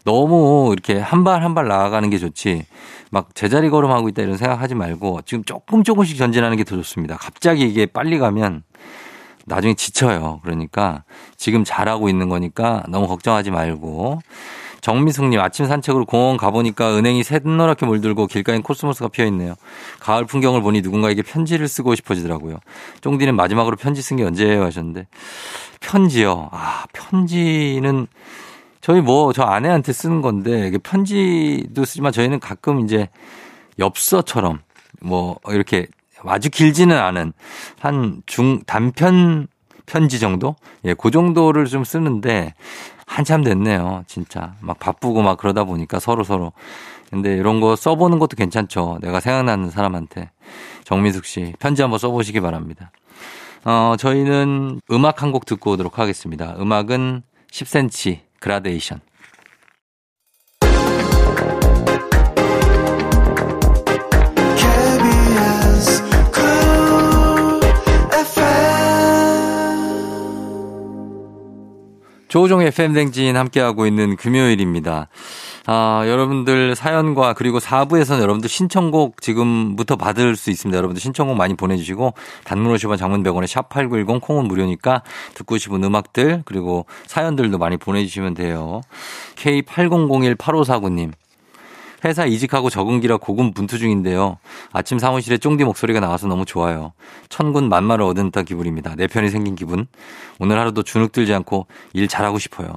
너무 0.04 0.70
이렇게 0.72 0.98
한 0.98 1.24
발 1.24 1.42
한 1.42 1.54
발 1.54 1.68
나아가는 1.68 2.08
게 2.10 2.18
좋지. 2.18 2.64
막 3.10 3.34
제자리 3.34 3.70
걸음하고 3.70 4.08
있다 4.08 4.22
이런 4.22 4.36
생각하지 4.36 4.74
말고 4.74 5.20
지금 5.24 5.44
조금 5.44 5.82
조금씩 5.84 6.18
전진하는 6.18 6.56
게 6.56 6.64
더 6.64 6.76
좋습니다. 6.76 7.16
갑자기 7.16 7.62
이게 7.68 7.86
빨리 7.86 8.18
가면 8.18 8.62
나중에 9.46 9.74
지쳐요. 9.74 10.40
그러니까 10.42 11.04
지금 11.36 11.62
잘하고 11.64 12.08
있는 12.08 12.28
거니까 12.28 12.82
너무 12.88 13.06
걱정하지 13.06 13.50
말고. 13.52 14.20
정미숙님 14.86 15.40
아침 15.40 15.66
산책으로 15.66 16.04
공원 16.04 16.36
가보니까 16.36 16.96
은행이 16.96 17.24
새노랗게 17.24 17.86
물들고 17.86 18.28
길가엔 18.28 18.62
코스모스가 18.62 19.08
피어있네요. 19.08 19.56
가을 19.98 20.24
풍경을 20.26 20.62
보니 20.62 20.80
누군가에게 20.80 21.22
편지를 21.22 21.66
쓰고 21.66 21.96
싶어지더라고요. 21.96 22.60
쫑디는 23.00 23.34
마지막으로 23.34 23.74
편지 23.74 24.00
쓴 24.00 24.16
게 24.16 24.22
언제예요 24.22 24.62
하셨는데 24.62 25.08
편지요. 25.80 26.50
아 26.52 26.84
편지는 26.92 28.06
저희 28.80 29.00
뭐 29.00 29.32
저 29.32 29.42
아내한테 29.42 29.92
쓰는 29.92 30.22
건데 30.22 30.68
이게 30.68 30.78
편지도 30.78 31.84
쓰지만 31.84 32.12
저희는 32.12 32.38
가끔 32.38 32.78
이제 32.78 33.08
엽서처럼 33.80 34.60
뭐 35.00 35.40
이렇게 35.48 35.88
아주 36.24 36.48
길지는 36.48 36.96
않은 36.96 37.32
한 37.80 38.22
중 38.26 38.60
단편 38.64 39.48
편지 39.86 40.20
정도? 40.20 40.54
예, 40.84 40.94
그 40.94 41.10
정도를 41.10 41.66
좀 41.66 41.82
쓰는데 41.82 42.54
한참 43.06 43.42
됐네요. 43.42 44.04
진짜. 44.06 44.54
막 44.60 44.78
바쁘고 44.78 45.22
막 45.22 45.38
그러다 45.38 45.64
보니까 45.64 45.98
서로 46.00 46.24
서로. 46.24 46.52
근데 47.10 47.34
이런 47.36 47.60
거 47.60 47.76
써보는 47.76 48.18
것도 48.18 48.36
괜찮죠. 48.36 48.98
내가 49.00 49.20
생각나는 49.20 49.70
사람한테. 49.70 50.30
정미숙 50.84 51.24
씨, 51.24 51.54
편지 51.58 51.82
한번 51.82 51.98
써보시기 51.98 52.40
바랍니다. 52.40 52.90
어, 53.64 53.94
저희는 53.98 54.80
음악 54.92 55.22
한 55.22 55.32
곡 55.32 55.46
듣고 55.46 55.72
오도록 55.72 55.98
하겠습니다. 55.98 56.54
음악은 56.58 57.22
10cm 57.50 58.20
그라데이션. 58.40 59.00
조우종의 72.28 72.68
FM댕진 72.68 73.36
함께하고 73.36 73.86
있는 73.86 74.16
금요일입니다. 74.16 75.08
아, 75.66 76.04
여러분들 76.06 76.74
사연과 76.76 77.34
그리고 77.34 77.58
4부에서는 77.58 78.20
여러분들 78.20 78.48
신청곡 78.48 79.20
지금부터 79.20 79.96
받을 79.96 80.36
수 80.36 80.50
있습니다. 80.50 80.76
여러분들 80.76 81.00
신청곡 81.00 81.36
많이 81.36 81.54
보내주시고 81.54 82.14
단문 82.44 82.72
50원 82.74 82.98
장문 82.98 83.22
100원에 83.22 83.46
샵8910 83.46 84.20
콩은 84.20 84.46
무료니까 84.46 85.02
듣고 85.34 85.58
싶은 85.58 85.82
음악들 85.82 86.42
그리고 86.44 86.86
사연들도 87.06 87.58
많이 87.58 87.76
보내주시면 87.76 88.34
돼요. 88.34 88.80
K80018549님. 89.36 91.12
회사 92.04 92.26
이직하고 92.26 92.70
적응기라 92.70 93.16
고군 93.16 93.52
분투 93.52 93.78
중인데요. 93.78 94.38
아침 94.72 94.98
사무실에 94.98 95.38
쫑디 95.38 95.64
목소리가 95.64 96.00
나와서 96.00 96.26
너무 96.26 96.44
좋아요. 96.44 96.92
천군 97.28 97.68
만마를 97.68 98.04
얻은 98.04 98.26
듯한 98.30 98.44
기분입니다. 98.44 98.94
내 98.96 99.06
편이 99.06 99.30
생긴 99.30 99.54
기분. 99.56 99.86
오늘 100.38 100.58
하루도 100.58 100.82
주눅 100.82 101.12
들지 101.12 101.32
않고 101.34 101.66
일 101.94 102.08
잘하고 102.08 102.38
싶어요. 102.38 102.68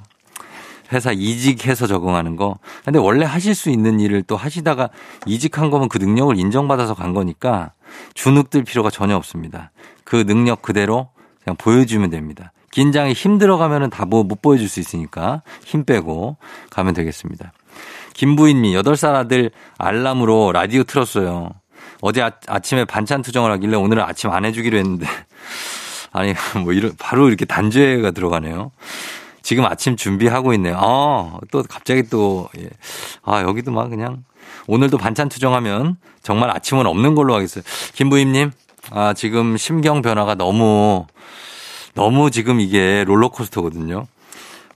회사 0.91 1.12
이직해서 1.12 1.86
적응하는 1.86 2.36
거. 2.36 2.58
근데 2.84 2.97
원래 2.97 3.25
하실 3.25 3.53
수 3.53 3.69
있는 3.69 3.99
일을 3.99 4.23
또 4.23 4.36
하시다가 4.36 4.89
이직한 5.27 5.69
거면 5.69 5.88
그 5.89 5.99
능력을 5.99 6.36
인정받아서 6.38 6.95
간 6.95 7.13
거니까 7.13 7.73
주눅 8.15 8.49
들 8.49 8.63
필요가 8.63 8.89
전혀 8.89 9.15
없습니다. 9.15 9.71
그 10.03 10.25
능력 10.25 10.62
그대로 10.63 11.10
그냥 11.43 11.55
보여주면 11.58 12.10
됩니다. 12.10 12.51
긴장이 12.71 13.13
힘들어가면은 13.13 13.89
다 13.89 14.05
뭐 14.05 14.23
못 14.23 14.41
보여줄 14.41 14.67
수 14.67 14.79
있으니까 14.79 15.41
힘 15.63 15.84
빼고 15.84 16.38
가면 16.71 16.93
되겠습니다. 16.95 17.51
김부인님, 18.13 18.73
8살 18.82 19.15
아들 19.15 19.51
알람으로 19.77 20.51
라디오 20.51 20.84
틀었어요. 20.84 21.51
어제 22.01 22.21
아, 22.21 22.60
침에 22.60 22.86
반찬 22.86 23.21
투정을 23.21 23.51
하길래 23.53 23.75
오늘은 23.77 24.03
아침 24.03 24.29
안 24.32 24.45
해주기로 24.45 24.77
했는데. 24.77 25.08
아니, 26.12 26.34
뭐, 26.63 26.73
이런, 26.73 26.93
바로 26.97 27.27
이렇게 27.27 27.45
단죄가 27.45 28.12
들어가네요. 28.12 28.71
지금 29.41 29.65
아침 29.65 29.95
준비하고 29.95 30.53
있네요. 30.53 30.75
아, 30.77 31.39
또 31.51 31.63
갑자기 31.63 32.03
또, 32.10 32.49
예. 32.58 32.69
아, 33.23 33.41
여기도 33.41 33.71
막 33.71 33.89
그냥 33.89 34.23
오늘도 34.67 34.97
반찬 34.97 35.29
투정하면 35.29 35.97
정말 36.21 36.49
아침은 36.49 36.86
없는 36.86 37.15
걸로 37.15 37.34
하겠어요. 37.36 37.63
김부임님, 37.93 38.51
아, 38.91 39.13
지금 39.13 39.58
심경 39.58 40.01
변화가 40.01 40.36
너무, 40.36 41.05
너무 41.95 42.32
지금 42.32 42.60
이게 42.60 43.03
롤러코스터거든요. 43.05 44.08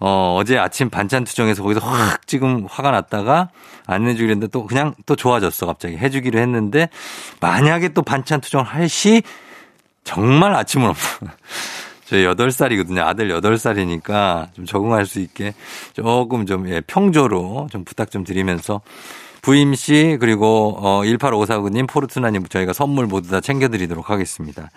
어, 0.06 0.36
어제 0.38 0.58
아침 0.58 0.90
반찬 0.90 1.24
투정해서 1.24 1.64
거기서 1.64 1.80
확 1.80 2.28
지금 2.28 2.66
화가 2.70 2.92
났다가 2.92 3.50
안 3.86 4.06
해주기로 4.06 4.32
했는데 4.32 4.48
또 4.48 4.66
그냥 4.66 4.96
또 5.06 5.16
좋아졌어 5.16 5.66
갑자기 5.66 5.96
해주기로 5.96 6.40
했는데 6.40 6.90
만약에 7.40 7.90
또 7.90 8.02
반찬 8.02 8.42
투정을 8.42 8.66
할 8.66 8.90
시 8.90 9.22
정말 10.04 10.54
아침은 10.54 10.90
없어. 10.90 11.26
저 12.06 12.18
8살이거든요. 12.18 13.00
아들 13.00 13.30
8살이니까 13.30 14.54
좀 14.54 14.66
적응할 14.66 15.06
수 15.06 15.22
있게 15.22 15.54
조금 15.94 16.46
좀 16.46 16.68
예, 16.70 16.82
평조로 16.82 17.70
좀 17.72 17.86
부탁 17.86 18.12
좀 18.12 18.26
드리면서 18.26 18.82
부임 19.42 19.74
씨 19.74 20.18
그리고 20.20 20.76
어 20.80 21.02
18549님 21.04 21.88
포르투나님 21.88 22.46
저희가 22.46 22.74
선물 22.74 23.08
모두 23.08 23.30
다 23.30 23.40
챙겨드리도록 23.40 24.10
하겠습니다. 24.10 24.70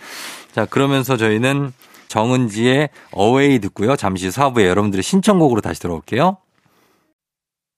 자 0.55 0.67
그러면서 0.67 1.17
저희는 1.17 1.73
정은지의 2.09 2.91
어웨이 3.13 3.59
듣고요. 3.61 3.97
잠시 3.97 4.31
사부에 4.31 4.67
여러분들의 4.67 5.03
신청곡으로 5.03 5.61
다시 5.61 5.81
돌아올게요. 5.81 6.39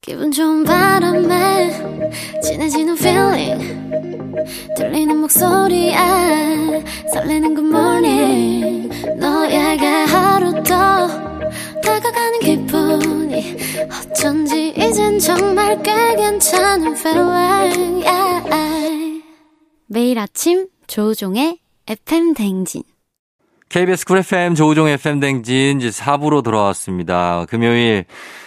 기분 0.01 0.31
좋은 0.31 0.64
바람에 0.64 2.41
진해지는 2.43 2.97
feeling 2.97 3.91
들리는 4.77 5.17
목소리에 5.19 5.97
설레는 7.12 7.55
good 7.55 7.69
morning 7.69 8.88
너에게 9.19 9.87
하루 9.87 10.53
더 10.62 11.09
다가가는 11.83 12.41
기분이 12.41 13.57
어쩐지 14.11 14.73
이젠 14.77 15.19
정말 15.19 15.79
feeling, 16.99 18.05
yeah. 18.07 19.23
매일 19.87 20.19
아침 20.19 20.69
조우종의 20.87 21.59
FM 21.87 22.35
댕진. 22.35 22.83
KBS 23.68 24.07
쿨 24.07 24.18
FM 24.18 24.54
조우종 24.54 24.88
FM 24.88 25.20
댕진 25.20 25.78
이제 25.81 25.90
4부로 25.90 26.42
돌아왔습니다. 26.42 27.44
금요일 27.50 28.07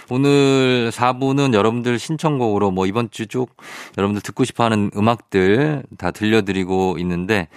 오늘 0.09 0.89
4부는 0.91 1.53
여러분들 1.53 1.99
신청곡으로 1.99 2.71
뭐 2.71 2.87
이번 2.87 3.11
주 3.11 3.27
쭉 3.27 3.55
여러분들 3.99 4.23
듣고 4.23 4.45
싶어 4.45 4.63
하는 4.63 4.89
음악들 4.97 5.83
다 5.99 6.09
들려드리고 6.09 6.97
있는데 6.99 7.49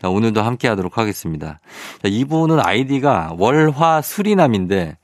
자, 0.00 0.08
오늘도 0.08 0.42
함께 0.42 0.66
하도록 0.66 0.98
하겠습니다. 0.98 1.60
자, 2.02 2.08
2부는 2.08 2.60
아이디가 2.64 3.34
월화 3.38 4.02
수리남인데 4.02 4.96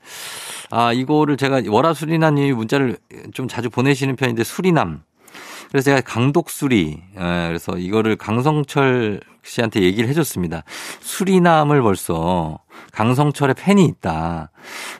아, 0.71 0.91
이거를 0.91 1.37
제가 1.37 1.61
월화 1.69 1.93
수리남님이 1.93 2.51
문자를 2.51 2.97
좀 3.33 3.47
자주 3.47 3.69
보내시는 3.69 4.17
편인데 4.17 4.43
수리남 4.43 5.03
그래서 5.71 5.85
제가 5.85 6.01
강독수리, 6.01 6.99
예, 7.15 7.19
그래서 7.47 7.77
이거를 7.77 8.15
강성철 8.15 9.21
씨한테 9.49 9.81
얘기를 9.81 10.09
해줬습니다. 10.09 10.63
수리남을 11.01 11.81
벌써 11.81 12.59
강성철의 12.91 13.55
팬이 13.55 13.83
있다. 13.85 14.51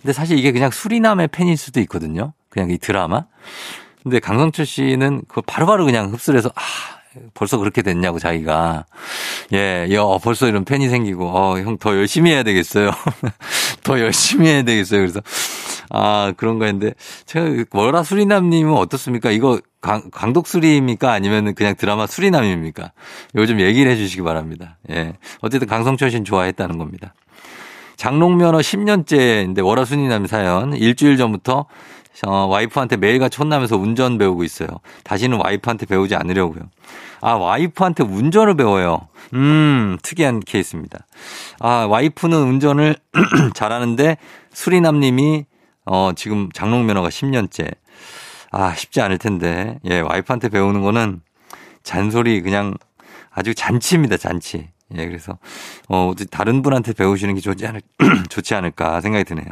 근데 0.02 0.14
사실 0.14 0.38
이게 0.38 0.52
그냥 0.52 0.72
수리남의 0.72 1.30
팬일 1.30 1.58
수도 1.58 1.80
있거든요. 1.82 2.34
그냥 2.50 2.72
이 2.72 2.78
드라마. 2.78 3.26
근데 4.04 4.20
강성철 4.20 4.66
씨는 4.66 5.22
그거 5.28 5.42
바로바로 5.42 5.86
그냥 5.86 6.12
흡수를 6.12 6.38
해서, 6.38 6.50
아, 6.56 6.62
벌써 7.34 7.58
그렇게 7.58 7.82
됐냐고 7.82 8.18
자기가. 8.18 8.86
예, 9.54 9.88
야, 9.92 10.02
벌써 10.24 10.48
이런 10.48 10.64
팬이 10.64 10.88
생기고, 10.90 11.28
어, 11.28 11.60
형 11.60 11.78
더 11.78 11.96
열심히 11.96 12.32
해야 12.32 12.44
되겠어요. 12.44 12.92
더 13.84 14.00
열심히 14.00 14.48
해야 14.48 14.64
되겠어요. 14.64 15.02
그래서, 15.02 15.22
아, 15.90 16.34
그런 16.38 16.60
거였는데, 16.60 16.94
제가, 17.26 17.66
월화 17.72 18.04
수리남님은 18.04 18.74
어떻습니까? 18.74 19.32
이거 19.32 19.60
강, 19.82 20.10
강독 20.12 20.48
수리입니까? 20.48 21.12
아니면 21.12 21.56
그냥 21.56 21.76
드라마 21.78 22.08
수리남입니까? 22.08 22.92
좀 23.34 23.60
얘기를 23.60 23.92
해 23.92 23.96
주시기 23.96 24.22
바랍니다. 24.22 24.78
예. 24.90 25.14
어쨌든 25.42 25.68
강성철 25.68 26.12
씨는 26.12 26.26
좋아했다는 26.26 26.78
겁니다. 26.78 27.14
장롱면허 27.96 28.60
10년째인데 28.60 29.66
월화 29.66 29.86
수리남 29.86 30.26
사연 30.26 30.74
일주일 30.74 31.18
전부터 31.18 31.66
어, 32.26 32.46
와이프한테 32.48 32.98
매일같이 32.98 33.38
혼나면서 33.38 33.78
운전 33.78 34.18
배우고 34.18 34.44
있어요. 34.44 34.68
다시는 35.04 35.38
와이프한테 35.40 35.86
배우지 35.86 36.16
않으려고요. 36.16 36.64
아, 37.22 37.34
와이프한테 37.34 38.04
운전을 38.04 38.56
배워요. 38.56 39.08
음, 39.34 39.98
특이한 40.02 40.42
케이스입니다. 40.42 41.06
아, 41.60 41.86
와이프는 41.90 42.38
운전을 42.38 42.96
잘하는데 43.54 44.18
수리남 44.52 45.00
님이 45.00 45.46
어, 45.86 46.12
지금 46.16 46.50
장롱면허가 46.54 47.10
10년째. 47.10 47.74
아, 48.52 48.74
쉽지 48.74 49.02
않을 49.02 49.18
텐데. 49.18 49.80
예, 49.86 50.00
와이프한테 50.00 50.50
배우는 50.50 50.82
거는 50.82 51.22
잔소리 51.84 52.42
그냥 52.42 52.76
아주 53.32 53.54
잔치입니다, 53.54 54.18
잔치. 54.18 54.70
예, 54.96 55.06
그래서, 55.06 55.38
어, 55.88 56.14
다른 56.32 56.62
분한테 56.62 56.94
배우시는 56.94 57.36
게 57.36 57.42
좋지 57.42 57.68
않을, 57.68 57.82
좋지 58.30 58.56
않을까 58.56 59.02
생각이 59.02 59.24
드네요. 59.24 59.46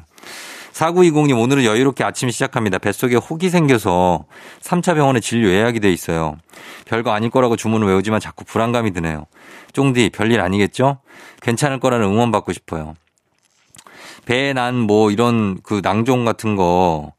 4920님, 0.73 1.39
오늘은 1.39 1.63
여유롭게 1.63 2.03
아침 2.03 2.29
시작합니다. 2.29 2.77
뱃속에 2.77 3.15
혹이 3.15 3.49
생겨서 3.49 4.25
3차 4.61 4.93
병원에 4.95 5.19
진료 5.19 5.49
예약이 5.49 5.79
돼 5.79 5.91
있어요. 5.91 6.37
별거 6.85 7.11
아닐 7.11 7.29
거라고 7.31 7.55
주문을 7.55 7.87
외우지만 7.87 8.19
자꾸 8.19 8.45
불안감이 8.45 8.93
드네요. 8.93 9.25
쫑디, 9.73 10.11
별일 10.11 10.39
아니겠죠? 10.39 10.99
괜찮을 11.41 11.79
거라는 11.79 12.05
응원 12.05 12.31
받고 12.31 12.53
싶어요. 12.53 12.93
배에 14.25 14.53
난뭐 14.53 15.11
이런 15.11 15.59
그 15.63 15.81
낭종 15.83 16.25
같은 16.25 16.55
거, 16.55 17.13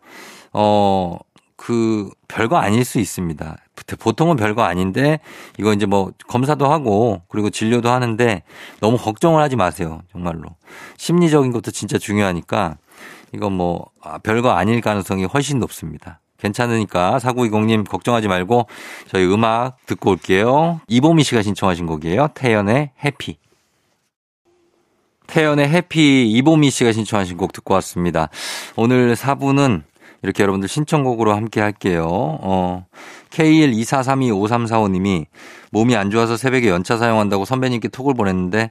어, 0.52 1.18
그 1.58 2.08
별거 2.28 2.56
아닐 2.56 2.84
수 2.84 3.00
있습니다. 3.00 3.56
보통은 3.98 4.36
별거 4.36 4.62
아닌데 4.62 5.18
이거 5.58 5.72
이제 5.72 5.86
뭐 5.86 6.12
검사도 6.28 6.70
하고 6.70 7.20
그리고 7.28 7.50
진료도 7.50 7.90
하는데 7.90 8.42
너무 8.80 8.96
걱정을 8.96 9.42
하지 9.42 9.56
마세요. 9.56 10.00
정말로. 10.12 10.44
심리적인 10.96 11.50
것도 11.52 11.72
진짜 11.72 11.98
중요하니까 11.98 12.76
이건 13.34 13.52
뭐 13.54 13.90
아, 14.00 14.18
별거 14.18 14.50
아닐 14.50 14.80
가능성이 14.80 15.24
훨씬 15.24 15.58
높습니다. 15.58 16.20
괜찮으니까 16.38 17.18
4920님 17.18 17.88
걱정하지 17.88 18.28
말고 18.28 18.68
저희 19.08 19.26
음악 19.26 19.84
듣고 19.86 20.10
올게요. 20.10 20.80
이보미 20.86 21.24
씨가 21.24 21.42
신청하신 21.42 21.86
곡이에요. 21.86 22.28
태연의 22.34 22.92
해피. 23.04 23.36
태연의 25.26 25.68
해피 25.68 26.30
이보미 26.30 26.70
씨가 26.70 26.92
신청하신 26.92 27.36
곡 27.36 27.52
듣고 27.52 27.74
왔습니다. 27.74 28.28
오늘 28.76 29.14
4부는 29.16 29.82
이렇게 30.22 30.42
여러분들 30.42 30.68
신청곡으로 30.68 31.34
함께 31.34 31.60
할게요. 31.60 32.06
어, 32.08 32.86
K124325345님이 33.30 35.26
몸이 35.70 35.96
안 35.96 36.10
좋아서 36.10 36.36
새벽에 36.36 36.68
연차 36.68 36.96
사용한다고 36.96 37.44
선배님께 37.44 37.88
톡을 37.88 38.14
보냈는데 38.14 38.70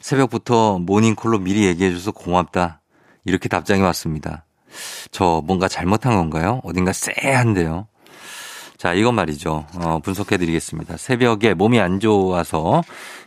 새벽부터 0.00 0.78
모닝콜로 0.78 1.38
미리 1.38 1.66
얘기해줘서 1.66 2.12
고맙다. 2.12 2.80
이렇게 3.24 3.48
답장이 3.48 3.82
왔습니다. 3.82 4.44
저 5.10 5.42
뭔가 5.44 5.68
잘못한 5.68 6.14
건가요? 6.14 6.60
어딘가 6.64 6.92
쎄한데요. 6.92 7.88
자, 8.76 8.92
이건 8.92 9.14
말이죠. 9.14 9.64
어, 9.80 10.00
분석해 10.02 10.36
드리겠습니다. 10.36 10.96
새벽에 10.98 11.54
몸이 11.54 11.80
안 11.80 11.98
좋아서 11.98 12.82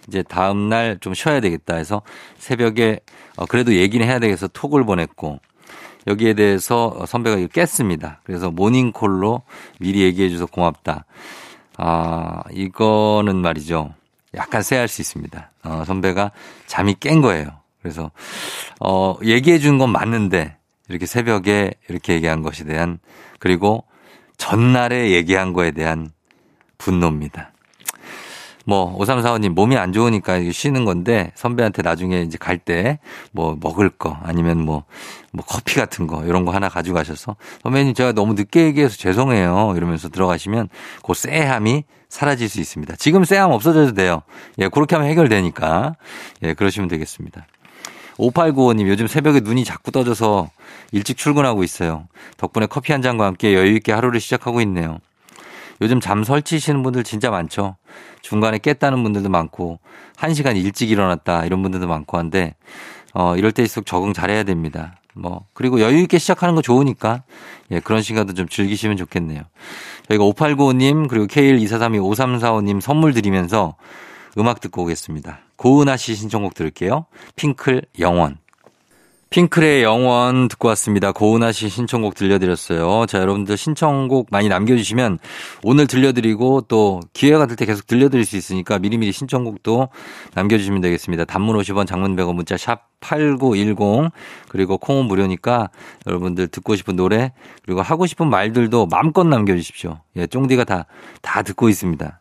이제 0.08 0.24
다음날 0.24 1.00
좀 1.02 1.14
쉬어야 1.14 1.42
되겠다 1.42 1.76
해서 1.76 2.04
새벽에 2.38 3.00
어, 3.36 3.46
그래도 3.46 3.74
얘기는 3.76 4.06
해야 4.06 4.20
되겠어 4.20 4.48
톡을 4.48 4.86
보냈고 4.86 5.40
여기에 6.10 6.34
대해서 6.34 7.06
선배가 7.08 7.38
깼습니다. 7.54 8.20
그래서 8.26 8.52
모닝콜로 8.52 9.44
미리 9.80 10.02
얘기해 10.02 10.30
줘서 10.30 10.46
고맙다. 10.48 11.06
아, 11.78 12.42
이거는 12.52 13.38
말이죠. 13.38 13.94
약간 14.36 14.62
쎄할 14.62 14.88
수 14.88 15.02
있습니다. 15.02 15.52
어, 15.64 15.84
선배가 15.86 16.32
잠이 16.68 16.96
깬 17.00 17.22
거예요. 17.22 17.48
그래서, 17.82 18.12
어, 18.82 19.16
얘기해 19.24 19.60
준 19.60 19.78
건 19.78 19.92
맞는데, 19.92 20.58
이렇게 20.90 21.06
새벽에 21.06 21.72
이렇게 21.88 22.14
얘기한 22.14 22.42
것에 22.42 22.66
대한, 22.66 23.00
그리고 23.40 23.86
전날에 24.38 25.12
얘기한 25.12 25.54
거에 25.54 25.72
대한 25.72 26.10
분노입니다. 26.78 27.52
뭐, 28.66 28.96
오삼사원님 28.98 29.56
몸이 29.56 29.78
안 29.78 29.94
좋으니까 29.94 30.40
쉬는 30.52 30.86
건데, 30.86 31.32
선배한테 31.36 31.82
나중에 31.82 32.22
이제 32.22 32.38
갈 32.38 32.58
때, 32.58 33.00
뭐, 33.32 33.58
먹을 33.60 33.90
거, 33.90 34.18
아니면 34.22 34.60
뭐, 34.62 34.84
뭐, 35.32 35.44
커피 35.48 35.76
같은 35.76 36.08
거, 36.08 36.24
이런 36.26 36.46
거 36.46 36.52
하나 36.52 36.70
가져가셔서, 36.70 37.36
선배님 37.64 37.94
제가 37.94 38.12
너무 38.12 38.34
늦게 38.34 38.66
얘기해서 38.66 38.98
죄송해요. 38.98 39.74
이러면서 39.76 40.10
들어가시면, 40.10 40.70
그 41.04 41.14
쎄함이 41.14 41.84
사라질 42.10 42.50
수 42.50 42.60
있습니다. 42.60 42.96
지금 42.98 43.24
쎄함 43.24 43.52
없어져도 43.52 43.94
돼요. 43.94 44.24
예, 44.58 44.68
그렇게 44.68 44.96
하면 44.96 45.10
해결되니까. 45.10 45.96
예, 46.44 46.54
그러시면 46.54 46.90
되겠습니다. 46.90 47.46
5895님, 48.18 48.88
요즘 48.88 49.08
새벽에 49.08 49.40
눈이 49.40 49.64
자꾸 49.64 49.92
떠져서 49.92 50.50
일찍 50.92 51.18
출근하고 51.18 51.64
있어요. 51.64 52.08
덕분에 52.38 52.66
커피 52.66 52.92
한 52.92 53.02
잔과 53.02 53.26
함께 53.26 53.54
여유 53.54 53.76
있게 53.76 53.94
하루를 53.94 54.20
시작하고 54.20 54.60
있네요. 54.62 55.00
요즘 55.82 56.00
잠 56.00 56.24
설치시는 56.24 56.84
분들 56.84 57.04
진짜 57.04 57.30
많죠. 57.30 57.76
중간에 58.22 58.58
깼다는 58.58 59.04
분들도 59.04 59.30
많고, 59.30 59.80
한 60.16 60.34
시간 60.34 60.58
일찍 60.58 60.92
일어났다 60.92 61.46
이런 61.46 61.62
분들도 61.62 61.88
많고 61.88 62.18
한데, 62.18 62.56
어, 63.14 63.36
이럴 63.36 63.52
때일수록 63.52 63.86
적응 63.86 64.14
잘해야 64.14 64.44
됩니다. 64.44 64.96
뭐, 65.14 65.46
그리고 65.54 65.82
여유 65.82 66.00
있게 66.00 66.18
시작하는 66.18 66.56
거 66.56 66.62
좋으니까, 66.62 67.24
예, 67.72 67.80
그런 67.80 68.02
시간도 68.02 68.34
좀 68.34 68.48
즐기시면 68.48 68.98
좋겠네요. 68.98 69.44
저희가 70.08 70.24
5895님, 70.24 71.08
그리고 71.08 71.28
K124325345님 71.28 72.82
선물 72.82 73.14
드리면서 73.14 73.76
음악 74.38 74.60
듣고 74.60 74.84
오겠습니다. 74.84 75.40
고은아 75.56 75.98
씨 75.98 76.16
신청곡 76.16 76.54
들을게요. 76.54 77.06
핑클 77.36 77.84
영원. 78.00 78.38
핑클의 79.30 79.84
영원 79.84 80.48
듣고 80.48 80.70
왔습니다. 80.70 81.12
고은아 81.12 81.52
씨 81.52 81.70
신청곡 81.70 82.16
들려드렸어요. 82.16 83.06
자, 83.06 83.20
여러분들 83.20 83.58
신청곡 83.58 84.30
많이 84.32 84.50
남겨주시면 84.50 85.20
오늘 85.64 85.86
들려드리고 85.86 86.62
또 86.62 87.00
기회가 87.14 87.46
될 87.46 87.56
때 87.56 87.66
계속 87.66 87.86
들려드릴 87.86 88.26
수 88.26 88.38
있으니까 88.38 88.80
미리미리 88.80 89.12
신청곡도 89.12 89.90
남겨주시면 90.34 90.82
되겠습니다. 90.82 91.26
단문 91.26 91.58
50원, 91.58 91.86
장문 91.86 92.16
100원, 92.16 92.34
문자 92.34 92.58
샵 92.58 92.88
8910 93.02 94.12
그리고 94.48 94.78
콩은 94.78 95.06
무료니까 95.06 95.70
여러분들 96.08 96.48
듣고 96.48 96.76
싶은 96.76 96.96
노래 96.96 97.32
그리고 97.64 97.82
하고 97.84 98.08
싶은 98.08 98.30
말들도 98.30 98.88
마음껏 98.88 99.24
남겨주십시오. 99.26 100.00
예, 100.16 100.26
쫑디가 100.26 100.64
다, 100.64 100.86
다 101.22 101.44
듣고 101.44 101.70
있습니다. 101.70 102.19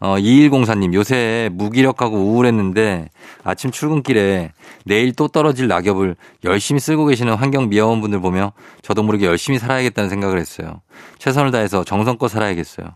어, 0.00 0.16
2104님, 0.16 0.94
요새 0.94 1.50
무기력하고 1.52 2.16
우울했는데 2.16 3.08
아침 3.42 3.70
출근길에 3.70 4.52
내일 4.84 5.12
또 5.12 5.28
떨어질 5.28 5.66
낙엽을 5.68 6.16
열심히 6.44 6.80
쓸고 6.80 7.06
계시는 7.06 7.34
환경 7.34 7.68
미화원분들 7.68 8.20
보며 8.20 8.52
저도 8.82 9.02
모르게 9.02 9.26
열심히 9.26 9.58
살아야겠다는 9.58 10.08
생각을 10.08 10.38
했어요. 10.38 10.80
최선을 11.18 11.50
다해서 11.50 11.84
정성껏 11.84 12.30
살아야겠어요. 12.30 12.86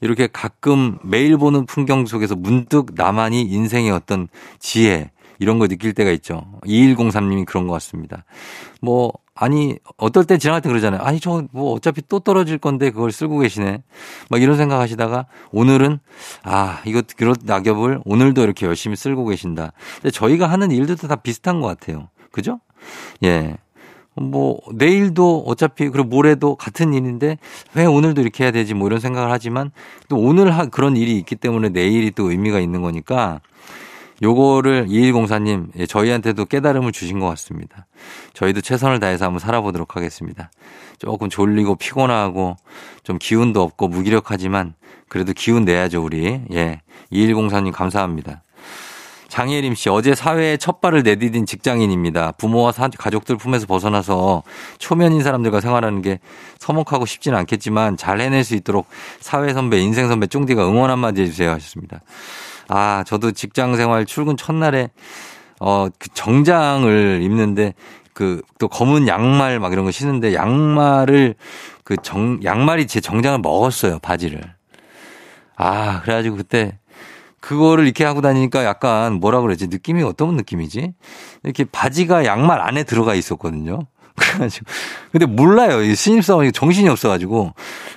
이렇게 0.00 0.26
가끔 0.26 0.98
매일 1.04 1.36
보는 1.36 1.66
풍경 1.66 2.06
속에서 2.06 2.34
문득 2.34 2.92
나만이 2.94 3.42
인생의 3.42 3.90
어떤 3.92 4.28
지혜, 4.58 5.10
이런 5.38 5.58
거 5.58 5.68
느낄 5.68 5.92
때가 5.92 6.10
있죠. 6.12 6.44
2103님이 6.64 7.44
그런 7.44 7.66
것 7.66 7.74
같습니다. 7.74 8.24
뭐, 8.80 9.12
아니, 9.34 9.76
어떨 9.96 10.24
때 10.24 10.36
지나갈 10.38 10.60
때 10.60 10.68
그러잖아요. 10.68 11.00
아니, 11.02 11.18
저 11.20 11.42
뭐 11.52 11.72
어차피 11.74 12.02
또 12.08 12.20
떨어질 12.20 12.58
건데 12.58 12.90
그걸 12.90 13.12
쓰고 13.12 13.38
계시네. 13.38 13.82
막 14.30 14.42
이런 14.42 14.56
생각 14.56 14.78
하시다가 14.80 15.26
오늘은 15.52 15.98
아, 16.44 16.80
이거, 16.84 17.02
그런 17.16 17.34
낙엽을 17.42 18.00
오늘도 18.04 18.42
이렇게 18.42 18.66
열심히 18.66 18.96
쓸고 18.96 19.24
계신다. 19.26 19.72
근데 19.96 20.10
저희가 20.10 20.46
하는 20.46 20.70
일들도 20.70 21.08
다 21.08 21.16
비슷한 21.16 21.60
것 21.60 21.66
같아요. 21.68 22.08
그죠? 22.30 22.60
예. 23.24 23.56
뭐, 24.14 24.58
내일도 24.74 25.44
어차피, 25.46 25.88
그리고 25.88 26.06
모레도 26.08 26.56
같은 26.56 26.92
일인데 26.92 27.38
왜 27.74 27.86
오늘도 27.86 28.20
이렇게 28.20 28.44
해야 28.44 28.50
되지 28.50 28.74
뭐 28.74 28.86
이런 28.88 29.00
생각을 29.00 29.30
하지만 29.32 29.70
또 30.08 30.16
오늘 30.18 30.52
하, 30.54 30.66
그런 30.66 30.96
일이 30.98 31.16
있기 31.18 31.36
때문에 31.36 31.70
내일이 31.70 32.10
또 32.10 32.30
의미가 32.30 32.60
있는 32.60 32.82
거니까 32.82 33.40
요거를 34.22 34.86
2104님, 34.86 35.68
예, 35.78 35.86
저희한테도 35.86 36.44
깨달음을 36.44 36.92
주신 36.92 37.18
것 37.18 37.26
같습니다. 37.28 37.86
저희도 38.34 38.60
최선을 38.60 39.00
다해서 39.00 39.24
한번 39.24 39.40
살아보도록 39.40 39.96
하겠습니다. 39.96 40.50
조금 40.98 41.28
졸리고 41.28 41.74
피곤하고 41.74 42.56
좀 43.02 43.18
기운도 43.18 43.60
없고 43.60 43.88
무기력하지만 43.88 44.74
그래도 45.08 45.32
기운 45.32 45.64
내야죠, 45.64 46.02
우리. 46.02 46.40
예. 46.52 46.80
2104님 47.12 47.72
감사합니다. 47.72 48.42
장예림 49.32 49.74
씨, 49.74 49.88
어제 49.88 50.14
사회에 50.14 50.58
첫 50.58 50.82
발을 50.82 51.02
내디딘 51.02 51.46
직장인입니다. 51.46 52.32
부모와 52.32 52.70
사, 52.70 52.88
가족들 52.88 53.38
품에서 53.38 53.66
벗어나서 53.66 54.42
초면인 54.76 55.22
사람들과 55.22 55.62
생활하는 55.62 56.02
게 56.02 56.20
서먹하고 56.58 57.06
쉽지는 57.06 57.38
않겠지만 57.38 57.96
잘 57.96 58.20
해낼 58.20 58.44
수 58.44 58.54
있도록 58.54 58.86
사회 59.20 59.54
선배, 59.54 59.78
인생 59.80 60.06
선배 60.08 60.26
쫑디가 60.26 60.68
응원 60.68 60.90
한마디 60.90 61.22
해주세요 61.22 61.50
하셨습니다. 61.50 62.02
아, 62.74 63.04
저도 63.06 63.32
직장 63.32 63.76
생활 63.76 64.06
출근 64.06 64.36
첫날에 64.36 64.90
어, 65.60 65.88
그 65.98 66.08
정장을 66.14 67.20
입는데 67.22 67.74
그 68.14 68.42
또 68.62 68.68
검은 68.68 69.08
양말 69.08 69.58
막 69.58 69.72
이런 69.72 69.84
거 69.84 69.90
신는데 69.90 70.34
양말을 70.34 71.34
그 71.82 71.96
정, 72.00 72.38
양말이 72.44 72.86
제 72.86 73.00
정장을 73.00 73.40
먹었어요, 73.40 73.98
바지를. 73.98 74.40
아, 75.56 76.00
그래가지고 76.02 76.36
그때 76.36 76.78
그거를 77.40 77.86
이렇게 77.86 78.04
하고 78.04 78.20
다니니까 78.20 78.64
약간 78.64 79.14
뭐라 79.14 79.40
그러지? 79.40 79.66
느낌이 79.66 80.04
어떤 80.04 80.36
느낌이지? 80.36 80.94
이렇게 81.42 81.64
바지가 81.64 82.24
양말 82.24 82.60
안에 82.60 82.84
들어가 82.84 83.16
있었거든요. 83.16 83.80
그래가지고. 84.14 84.66
근데 85.10 85.26
몰라요. 85.26 85.82
이 85.82 85.96
신입사원이 85.96 86.52
정신이 86.52 86.88
없어가지고. 86.88 87.54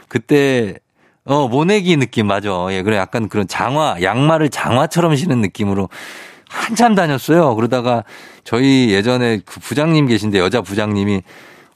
그때 0.07 0.80
어, 1.26 1.47
모내기 1.47 1.97
느낌, 1.97 2.28
맞아. 2.28 2.67
예, 2.69 2.84
그래. 2.84 2.97
약간 2.97 3.28
그런 3.30 3.47
장화, 3.47 3.97
양말을 4.01 4.49
장화처럼 4.49 5.15
신은 5.15 5.41
느낌으로 5.41 5.89
한참 6.47 6.93
다녔어요. 6.93 7.55
그러다가 7.55 8.03
저희 8.43 8.91
예전에 8.91 9.39
그 9.43 9.59
부장님 9.59 10.05
계신데 10.07 10.38
여자 10.39 10.61
부장님이 10.61 11.23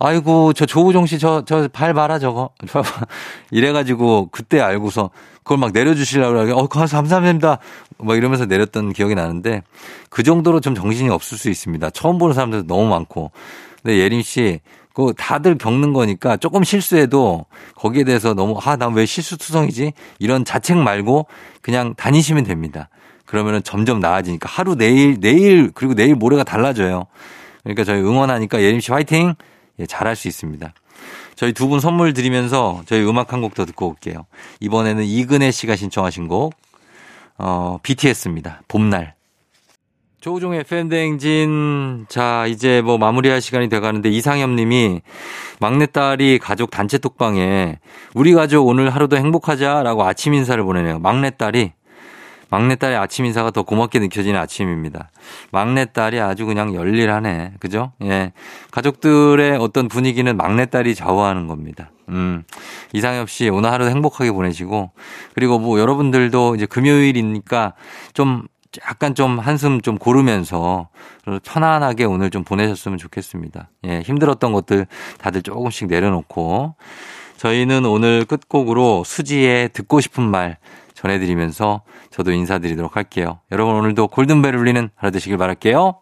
아이고, 0.02 0.54
저 0.54 0.66
조우종 0.66 1.06
씨, 1.08 1.20
저, 1.20 1.44
저 1.44 1.68
발 1.74 1.94
봐라, 1.94 2.20
저거. 2.20 2.52
이래가지고 3.52 4.30
그때 4.32 4.62
알고서 4.62 5.10
그걸 5.44 5.58
막 5.58 5.72
내려주시려고 5.74 6.34
그러고, 6.38 6.62
어, 6.62 6.68
감사합니다. 6.68 7.58
막 7.98 8.16
이러면서 8.18 8.46
내렸던 8.46 8.94
기억이 8.94 9.16
나는데 9.16 9.62
그 10.10 10.24
정도로 10.24 10.62
좀 10.62 10.74
정신이 10.74 11.10
없을 11.10 11.38
수 11.38 11.50
있습니다. 11.50 11.90
처음 11.90 12.18
보는 12.18 12.34
사람들도 12.34 12.68
너무 12.68 12.88
많고. 12.88 13.32
근데 13.84 13.98
예림 13.98 14.22
씨, 14.22 14.62
그 15.00 15.14
다들 15.18 15.58
겪는 15.58 15.94
거니까 15.94 16.36
조금 16.36 16.64
실수해도 16.66 17.46
거기에 17.76 18.04
대해서 18.04 18.34
너무 18.34 18.60
아, 18.62 18.76
난 18.76 18.94
왜 18.94 19.06
실수투성이지? 19.06 19.94
이런 20.20 20.44
자책 20.44 20.78
말고 20.78 21.28
그냥 21.62 21.94
다니시면 21.96 22.44
됩니다. 22.44 22.90
그러면은 23.26 23.64
점점 23.64 24.00
나아지니까 24.02 24.50
하루 24.50 24.76
내일 24.76 25.20
내일 25.22 25.72
그리고 25.74 25.94
내일 25.94 26.16
모레가 26.16 26.44
달라져요. 26.44 27.06
그러니까 27.64 27.84
저희 27.86 28.02
응원하니까 28.02 28.62
예림 28.62 28.82
씨 28.82 28.92
화이팅! 28.92 29.36
예, 29.80 29.86
잘할 29.86 30.16
수 30.18 30.28
있습니다. 30.28 30.74
저희 31.36 31.54
두 31.54 31.70
분 31.70 31.80
선물 31.80 32.14
드리면서 32.14 32.82
저희 32.86 33.02
음악 33.06 33.32
한 33.32 33.40
곡 33.42 33.54
더 33.54 33.64
듣고 33.66 33.88
올게요. 33.88 34.26
이번에는 34.60 35.06
이근혜 35.06 35.52
씨가 35.52 35.78
신청하신 35.78 36.28
곡, 36.28 36.54
어, 37.38 37.78
BTS입니다. 37.84 38.64
봄날. 38.68 39.14
조우종의 40.22 40.66
팬댕진. 40.66 42.06
자, 42.10 42.46
이제 42.48 42.82
뭐 42.82 42.98
마무리할 42.98 43.40
시간이 43.40 43.70
돼 43.70 43.80
가는데 43.80 44.10
이상엽 44.10 44.50
님이 44.50 45.02
막내딸이 45.62 46.40
가족 46.40 46.72
단체 46.72 46.98
톡방에 46.98 47.80
우리 48.14 48.34
가족 48.34 48.68
오늘 48.68 48.90
하루도 48.90 49.16
행복하자라고 49.16 50.04
아침 50.04 50.34
인사를 50.34 50.62
보내네요. 50.62 51.00
막내딸이 51.00 51.72
막내딸의 52.50 52.98
아침 52.98 53.26
인사가 53.26 53.52
더 53.52 53.64
고맙게 53.64 54.00
느껴지는 54.00 54.38
아침입니다. 54.40 55.10
막내딸이 55.52 56.20
아주 56.20 56.46
그냥 56.46 56.74
열일하네. 56.74 57.54
그죠? 57.60 57.94
예. 58.02 58.34
가족들의 58.72 59.58
어떤 59.58 59.88
분위기는 59.88 60.36
막내딸이 60.36 60.96
좌우하는 60.96 61.48
겁니다. 61.48 61.92
음. 62.10 62.44
이상엽 62.92 63.30
씨 63.30 63.48
오늘 63.50 63.72
하루 63.72 63.86
행복하게 63.86 64.32
보내시고 64.32 64.92
그리고 65.34 65.60
뭐 65.60 65.80
여러분들도 65.80 66.56
이제 66.56 66.66
금요일이니까 66.66 67.74
좀 68.14 68.48
약간 68.88 69.16
좀 69.16 69.40
한숨 69.40 69.82
좀 69.82 69.98
고르면서 69.98 70.90
편안하게 71.44 72.06
오늘 72.06 72.30
좀 72.30 72.44
보내셨으면 72.44 72.98
좋겠습니다. 72.98 73.70
예, 73.86 74.02
힘들었던 74.02 74.54
것들 74.54 74.86
다들 75.18 75.42
조금씩 75.42 75.88
내려놓고 75.88 76.76
저희는 77.38 77.86
오늘 77.86 78.26
끝곡으로 78.26 79.04
수지의 79.06 79.70
듣고 79.70 80.02
싶은 80.02 80.24
말 80.24 80.58
전해드리면서 80.94 81.82
저도 82.12 82.32
인사드리도록 82.32 82.96
할게요. 82.96 83.40
여러분 83.52 83.76
오늘도 83.76 84.10
골든벨 84.10 84.56
울리는 84.56 84.90
하루 84.96 85.12
되시길 85.12 85.38
바랄게요. 85.38 86.00